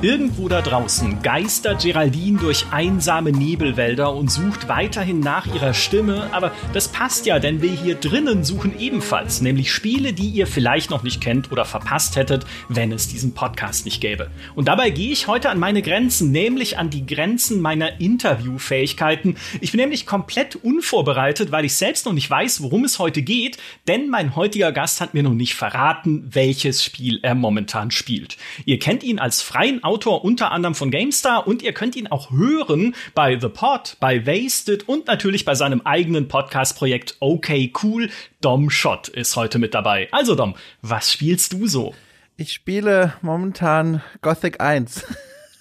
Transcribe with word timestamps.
Irgendwo 0.00 0.48
da 0.48 0.62
draußen 0.62 1.22
geistert 1.22 1.82
Geraldine 1.82 2.38
durch 2.38 2.66
einsame 2.70 3.32
Nebelwälder 3.32 4.14
und 4.14 4.30
sucht 4.30 4.68
weiterhin 4.68 5.18
nach 5.18 5.52
ihrer 5.52 5.74
Stimme, 5.74 6.28
aber 6.30 6.52
das 6.72 6.86
passt 6.86 7.26
ja, 7.26 7.40
denn 7.40 7.62
wir 7.62 7.72
hier 7.72 7.96
drinnen 7.96 8.44
suchen 8.44 8.78
ebenfalls, 8.78 9.40
nämlich 9.40 9.72
Spiele, 9.72 10.12
die 10.12 10.28
ihr 10.28 10.46
vielleicht 10.46 10.90
noch 10.90 11.02
nicht 11.02 11.20
kennt 11.20 11.50
oder 11.50 11.64
verpasst 11.64 12.14
hättet, 12.14 12.46
wenn 12.68 12.92
es 12.92 13.08
diesen 13.08 13.34
Podcast 13.34 13.86
nicht 13.86 14.00
gäbe. 14.00 14.30
Und 14.54 14.68
dabei 14.68 14.90
gehe 14.90 15.10
ich 15.10 15.26
heute 15.26 15.50
an 15.50 15.58
meine 15.58 15.82
Grenzen, 15.82 16.30
nämlich 16.30 16.78
an 16.78 16.90
die 16.90 17.04
Grenzen 17.04 17.60
meiner 17.60 18.00
Interviewfähigkeiten. 18.00 19.36
Ich 19.60 19.72
bin 19.72 19.80
nämlich 19.80 20.06
komplett 20.06 20.54
unvorbereitet, 20.54 21.50
weil 21.50 21.64
ich 21.64 21.74
selbst 21.74 22.06
noch 22.06 22.12
nicht 22.12 22.30
weiß, 22.30 22.62
worum 22.62 22.84
es 22.84 23.00
heute 23.00 23.22
geht, 23.22 23.58
denn 23.88 24.10
mein 24.10 24.36
heutiger 24.36 24.70
Gast 24.70 25.00
hat 25.00 25.14
mir 25.14 25.24
noch 25.24 25.34
nicht 25.34 25.56
verraten, 25.56 26.28
welches 26.32 26.84
Spiel 26.84 27.18
er 27.22 27.34
momentan 27.34 27.90
spielt. 27.90 28.36
Ihr 28.64 28.78
kennt 28.78 29.02
ihn 29.02 29.18
als 29.18 29.42
freien 29.42 29.82
Autor 29.88 30.22
unter 30.22 30.52
anderem 30.52 30.74
von 30.74 30.90
GameStar 30.90 31.46
und 31.46 31.62
ihr 31.62 31.72
könnt 31.72 31.96
ihn 31.96 32.08
auch 32.08 32.30
hören 32.30 32.94
bei 33.14 33.40
The 33.40 33.48
Pod, 33.48 33.96
bei 34.00 34.26
Wasted 34.26 34.86
und 34.86 35.06
natürlich 35.06 35.46
bei 35.46 35.54
seinem 35.54 35.80
eigenen 35.80 36.28
Podcast-Projekt 36.28 37.16
Okay 37.20 37.72
Cool. 37.82 38.10
Dom 38.42 38.68
Schott 38.68 39.08
ist 39.08 39.34
heute 39.34 39.58
mit 39.58 39.72
dabei. 39.72 40.08
Also 40.12 40.34
Dom, 40.34 40.56
was 40.82 41.10
spielst 41.10 41.54
du 41.54 41.66
so? 41.66 41.94
Ich 42.36 42.52
spiele 42.52 43.14
momentan 43.22 44.02
Gothic 44.20 44.60
1. 44.60 45.06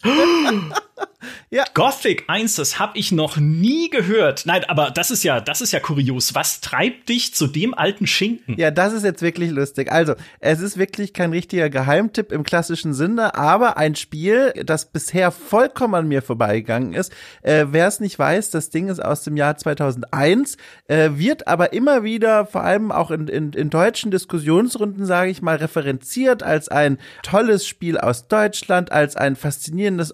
Ja. 1.49 1.63
Gothic 1.73 2.25
1, 2.27 2.55
das 2.55 2.77
habe 2.77 2.97
ich 2.97 3.13
noch 3.13 3.37
nie 3.37 3.89
gehört. 3.89 4.43
Nein, 4.45 4.65
aber 4.67 4.91
das 4.91 5.11
ist 5.11 5.23
ja, 5.23 5.39
das 5.39 5.61
ist 5.61 5.71
ja 5.71 5.79
kurios. 5.79 6.35
Was 6.35 6.59
treibt 6.59 7.07
dich 7.07 7.33
zu 7.33 7.47
dem 7.47 7.73
alten 7.73 8.05
Schinken? 8.05 8.55
Ja, 8.57 8.69
das 8.69 8.91
ist 8.91 9.03
jetzt 9.03 9.21
wirklich 9.21 9.51
lustig. 9.51 9.89
Also, 9.89 10.15
es 10.39 10.59
ist 10.59 10.77
wirklich 10.77 11.13
kein 11.13 11.31
richtiger 11.31 11.69
Geheimtipp 11.69 12.33
im 12.33 12.43
klassischen 12.43 12.93
Sinne, 12.93 13.35
aber 13.35 13.77
ein 13.77 13.95
Spiel, 13.95 14.53
das 14.65 14.91
bisher 14.91 15.31
vollkommen 15.31 15.95
an 15.95 16.07
mir 16.09 16.21
vorbeigegangen 16.21 16.93
ist. 16.93 17.13
Äh, 17.41 17.67
Wer 17.69 17.87
es 17.87 18.01
nicht 18.01 18.19
weiß, 18.19 18.51
das 18.51 18.69
Ding 18.69 18.89
ist 18.89 19.03
aus 19.03 19.23
dem 19.23 19.37
Jahr 19.37 19.57
2001, 19.57 20.57
äh, 20.87 21.11
wird 21.13 21.47
aber 21.47 21.71
immer 21.71 22.03
wieder, 22.03 22.45
vor 22.45 22.63
allem 22.63 22.91
auch 22.91 23.09
in, 23.09 23.29
in, 23.29 23.53
in 23.53 23.69
deutschen 23.69 24.11
Diskussionsrunden, 24.11 25.05
sage 25.05 25.31
ich 25.31 25.41
mal, 25.41 25.55
referenziert 25.55 26.43
als 26.43 26.67
ein 26.67 26.97
tolles 27.23 27.65
Spiel 27.65 27.97
aus 27.97 28.27
Deutschland, 28.27 28.91
als 28.91 29.15
ein 29.15 29.37
faszinierendes 29.37 30.13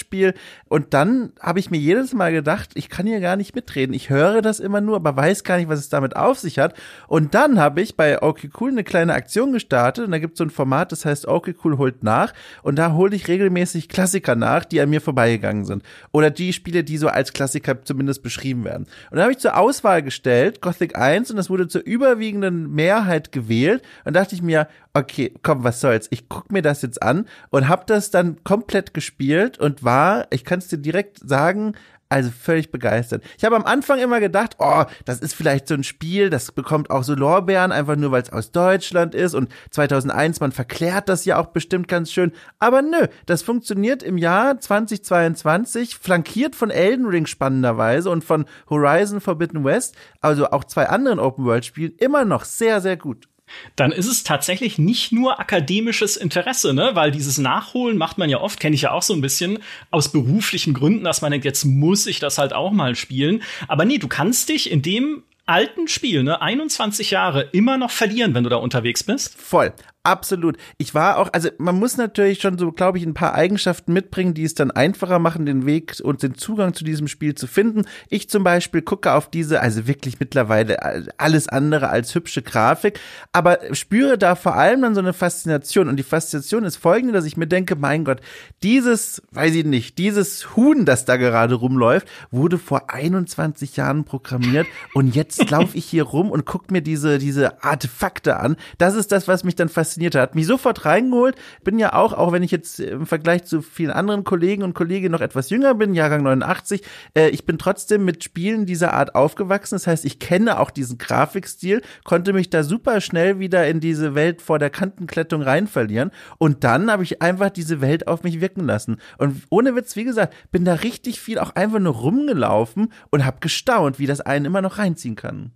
Open-World-Spiel 0.00 0.34
und 0.68 0.94
dann 0.94 1.32
habe 1.40 1.58
ich 1.58 1.70
mir 1.70 1.78
jedes 1.78 2.12
Mal 2.12 2.32
gedacht, 2.32 2.70
ich 2.74 2.88
kann 2.88 3.06
hier 3.06 3.20
gar 3.20 3.36
nicht 3.36 3.54
mitreden. 3.54 3.94
Ich 3.94 4.10
höre 4.10 4.42
das 4.42 4.60
immer 4.60 4.80
nur, 4.80 4.96
aber 4.96 5.16
weiß 5.16 5.44
gar 5.44 5.56
nicht, 5.56 5.68
was 5.68 5.78
es 5.78 5.88
damit 5.88 6.16
auf 6.16 6.38
sich 6.38 6.58
hat. 6.58 6.74
Und 7.08 7.34
dann 7.34 7.58
habe 7.58 7.80
ich 7.80 7.96
bei 7.96 8.22
Okay 8.22 8.50
Cool 8.60 8.70
eine 8.70 8.84
kleine 8.84 9.14
Aktion 9.14 9.52
gestartet 9.52 10.04
und 10.04 10.12
da 10.12 10.18
gibt 10.18 10.34
es 10.34 10.38
so 10.38 10.44
ein 10.44 10.50
Format, 10.50 10.92
das 10.92 11.04
heißt 11.04 11.26
Okay 11.26 11.54
Cool 11.64 11.78
holt 11.78 12.02
nach. 12.02 12.32
Und 12.62 12.76
da 12.76 12.92
hole 12.92 13.14
ich 13.14 13.28
regelmäßig 13.28 13.88
Klassiker 13.88 14.36
nach, 14.36 14.64
die 14.64 14.80
an 14.80 14.90
mir 14.90 15.00
vorbeigegangen 15.00 15.64
sind. 15.64 15.82
Oder 16.12 16.30
die 16.30 16.52
Spiele, 16.52 16.84
die 16.84 16.98
so 16.98 17.08
als 17.08 17.32
Klassiker 17.32 17.82
zumindest 17.84 18.22
beschrieben 18.22 18.64
werden. 18.64 18.86
Und 19.10 19.16
dann 19.16 19.22
habe 19.22 19.32
ich 19.32 19.38
zur 19.38 19.56
Auswahl 19.56 20.02
gestellt 20.02 20.60
Gothic 20.60 20.96
1 20.96 21.30
und 21.30 21.36
das 21.36 21.50
wurde 21.50 21.68
zur 21.68 21.84
überwiegenden 21.84 22.72
Mehrheit 22.72 23.32
gewählt. 23.32 23.82
Und 24.04 24.14
dachte 24.14 24.34
ich 24.34 24.42
mir, 24.42 24.68
okay, 24.94 25.32
komm, 25.42 25.64
was 25.64 25.80
soll's. 25.80 26.08
Ich 26.10 26.28
guck 26.28 26.50
mir 26.50 26.62
das 26.62 26.82
jetzt 26.82 27.02
an 27.02 27.26
und 27.50 27.68
habe 27.68 27.84
das 27.86 28.10
dann 28.10 28.42
komplett 28.44 28.94
gespielt 28.94 29.58
und 29.58 29.84
war, 29.84 29.89
ich 30.30 30.44
kann 30.44 30.58
es 30.58 30.68
dir 30.68 30.78
direkt 30.78 31.18
sagen, 31.18 31.74
also 32.10 32.30
völlig 32.30 32.72
begeistert. 32.72 33.22
Ich 33.38 33.44
habe 33.44 33.54
am 33.54 33.64
Anfang 33.64 34.00
immer 34.00 34.18
gedacht, 34.18 34.56
oh, 34.58 34.82
das 35.04 35.20
ist 35.20 35.32
vielleicht 35.32 35.68
so 35.68 35.74
ein 35.74 35.84
Spiel, 35.84 36.28
das 36.28 36.50
bekommt 36.50 36.90
auch 36.90 37.04
so 37.04 37.14
Lorbeeren, 37.14 37.70
einfach 37.70 37.94
nur 37.94 38.10
weil 38.10 38.22
es 38.22 38.32
aus 38.32 38.50
Deutschland 38.50 39.14
ist 39.14 39.34
und 39.34 39.48
2001, 39.70 40.40
man 40.40 40.50
verklärt 40.50 41.08
das 41.08 41.24
ja 41.24 41.38
auch 41.38 41.46
bestimmt 41.46 41.86
ganz 41.86 42.10
schön. 42.10 42.32
Aber 42.58 42.82
nö, 42.82 43.06
das 43.26 43.42
funktioniert 43.42 44.02
im 44.02 44.18
Jahr 44.18 44.58
2022, 44.58 45.94
flankiert 45.96 46.56
von 46.56 46.70
Elden 46.70 47.06
Ring 47.06 47.26
spannenderweise 47.26 48.10
und 48.10 48.24
von 48.24 48.44
Horizon 48.68 49.20
Forbidden 49.20 49.64
West, 49.64 49.94
also 50.20 50.50
auch 50.50 50.64
zwei 50.64 50.88
anderen 50.88 51.20
Open-World-Spielen, 51.20 51.94
immer 51.98 52.24
noch 52.24 52.44
sehr, 52.44 52.80
sehr 52.80 52.96
gut 52.96 53.28
dann 53.76 53.92
ist 53.92 54.06
es 54.06 54.24
tatsächlich 54.24 54.78
nicht 54.78 55.12
nur 55.12 55.40
akademisches 55.40 56.16
Interesse, 56.16 56.72
ne? 56.74 56.90
Weil 56.94 57.10
dieses 57.10 57.38
Nachholen 57.38 57.96
macht 57.96 58.18
man 58.18 58.30
ja 58.30 58.40
oft, 58.40 58.60
kenne 58.60 58.74
ich 58.74 58.82
ja 58.82 58.92
auch 58.92 59.02
so 59.02 59.14
ein 59.14 59.20
bisschen 59.20 59.58
aus 59.90 60.12
beruflichen 60.12 60.74
Gründen, 60.74 61.04
dass 61.04 61.22
man 61.22 61.30
denkt, 61.30 61.44
jetzt 61.44 61.64
muss 61.64 62.06
ich 62.06 62.18
das 62.18 62.38
halt 62.38 62.52
auch 62.52 62.70
mal 62.72 62.94
spielen. 62.94 63.42
Aber 63.68 63.84
nee, 63.84 63.98
du 63.98 64.08
kannst 64.08 64.48
dich 64.48 64.70
in 64.70 64.82
dem 64.82 65.22
alten 65.46 65.88
Spiel, 65.88 66.22
ne, 66.22 66.40
21 66.40 67.10
Jahre, 67.10 67.48
immer 67.52 67.76
noch 67.76 67.90
verlieren, 67.90 68.34
wenn 68.34 68.44
du 68.44 68.50
da 68.50 68.56
unterwegs 68.56 69.02
bist? 69.02 69.36
Voll. 69.36 69.72
Absolut. 70.02 70.56
Ich 70.78 70.94
war 70.94 71.18
auch, 71.18 71.28
also 71.34 71.50
man 71.58 71.78
muss 71.78 71.98
natürlich 71.98 72.40
schon 72.40 72.56
so, 72.56 72.72
glaube 72.72 72.96
ich, 72.96 73.04
ein 73.04 73.12
paar 73.12 73.34
Eigenschaften 73.34 73.92
mitbringen, 73.92 74.32
die 74.32 74.44
es 74.44 74.54
dann 74.54 74.70
einfacher 74.70 75.18
machen, 75.18 75.44
den 75.44 75.66
Weg 75.66 76.00
und 76.02 76.22
den 76.22 76.36
Zugang 76.36 76.72
zu 76.72 76.84
diesem 76.84 77.06
Spiel 77.06 77.34
zu 77.34 77.46
finden. 77.46 77.84
Ich 78.08 78.30
zum 78.30 78.42
Beispiel 78.42 78.80
gucke 78.80 79.12
auf 79.12 79.28
diese, 79.28 79.60
also 79.60 79.86
wirklich 79.86 80.18
mittlerweile 80.18 80.78
alles 81.18 81.48
andere 81.48 81.90
als 81.90 82.14
hübsche 82.14 82.40
Grafik, 82.40 82.98
aber 83.32 83.58
spüre 83.74 84.16
da 84.16 84.36
vor 84.36 84.56
allem 84.56 84.80
dann 84.80 84.94
so 84.94 85.02
eine 85.02 85.12
Faszination. 85.12 85.86
Und 85.86 85.96
die 85.96 86.02
Faszination 86.02 86.64
ist 86.64 86.76
folgende, 86.76 87.12
dass 87.12 87.26
ich 87.26 87.36
mir 87.36 87.46
denke, 87.46 87.76
mein 87.76 88.06
Gott, 88.06 88.22
dieses, 88.62 89.20
weiß 89.32 89.54
ich 89.54 89.66
nicht, 89.66 89.98
dieses 89.98 90.56
Huhn, 90.56 90.86
das 90.86 91.04
da 91.04 91.18
gerade 91.18 91.56
rumläuft, 91.56 92.08
wurde 92.30 92.56
vor 92.56 92.88
21 92.88 93.76
Jahren 93.76 94.04
programmiert 94.04 94.66
und 94.94 95.14
jetzt 95.14 95.50
laufe 95.50 95.76
ich 95.76 95.84
hier 95.84 96.04
rum 96.04 96.30
und 96.30 96.46
gucke 96.46 96.72
mir 96.72 96.80
diese, 96.80 97.18
diese 97.18 97.62
Artefakte 97.62 98.38
an. 98.38 98.56
Das 98.78 98.94
ist 98.94 99.12
das, 99.12 99.28
was 99.28 99.44
mich 99.44 99.56
dann 99.56 99.68
fasziniert 99.68 99.89
fasziniert 99.90 100.14
hat. 100.14 100.34
Mich 100.34 100.46
sofort 100.46 100.84
reingeholt. 100.84 101.36
Bin 101.64 101.78
ja 101.78 101.94
auch, 101.94 102.12
auch 102.12 102.32
wenn 102.32 102.42
ich 102.42 102.50
jetzt 102.50 102.80
im 102.80 103.06
Vergleich 103.06 103.44
zu 103.44 103.62
vielen 103.62 103.90
anderen 103.90 104.24
Kollegen 104.24 104.62
und 104.62 104.74
Kolleginnen 104.74 105.12
noch 105.12 105.20
etwas 105.20 105.50
jünger 105.50 105.74
bin, 105.74 105.94
Jahrgang 105.94 106.22
89, 106.22 106.82
äh, 107.16 107.28
ich 107.30 107.44
bin 107.44 107.58
trotzdem 107.58 108.04
mit 108.04 108.22
Spielen 108.22 108.66
dieser 108.66 108.94
Art 108.94 109.14
aufgewachsen. 109.14 109.74
Das 109.74 109.86
heißt, 109.86 110.04
ich 110.04 110.18
kenne 110.18 110.60
auch 110.60 110.70
diesen 110.70 110.98
Grafikstil, 110.98 111.82
konnte 112.04 112.32
mich 112.32 112.50
da 112.50 112.62
super 112.62 113.00
schnell 113.00 113.38
wieder 113.38 113.66
in 113.66 113.80
diese 113.80 114.14
Welt 114.14 114.42
vor 114.42 114.58
der 114.58 114.70
Kantenklettung 114.70 115.42
rein 115.42 115.66
verlieren. 115.66 116.10
Und 116.38 116.64
dann 116.64 116.90
habe 116.90 117.02
ich 117.02 117.22
einfach 117.22 117.50
diese 117.50 117.80
Welt 117.80 118.06
auf 118.06 118.22
mich 118.22 118.40
wirken 118.40 118.64
lassen. 118.64 118.98
Und 119.18 119.42
ohne 119.50 119.74
Witz, 119.74 119.96
wie 119.96 120.04
gesagt, 120.04 120.34
bin 120.52 120.64
da 120.64 120.74
richtig 120.74 121.20
viel 121.20 121.38
auch 121.38 121.54
einfach 121.56 121.80
nur 121.80 121.94
rumgelaufen 121.94 122.92
und 123.10 123.24
habe 123.24 123.38
gestaunt, 123.40 123.98
wie 123.98 124.06
das 124.06 124.20
einen 124.20 124.44
immer 124.44 124.62
noch 124.62 124.78
reinziehen 124.78 125.16
kann. 125.16 125.52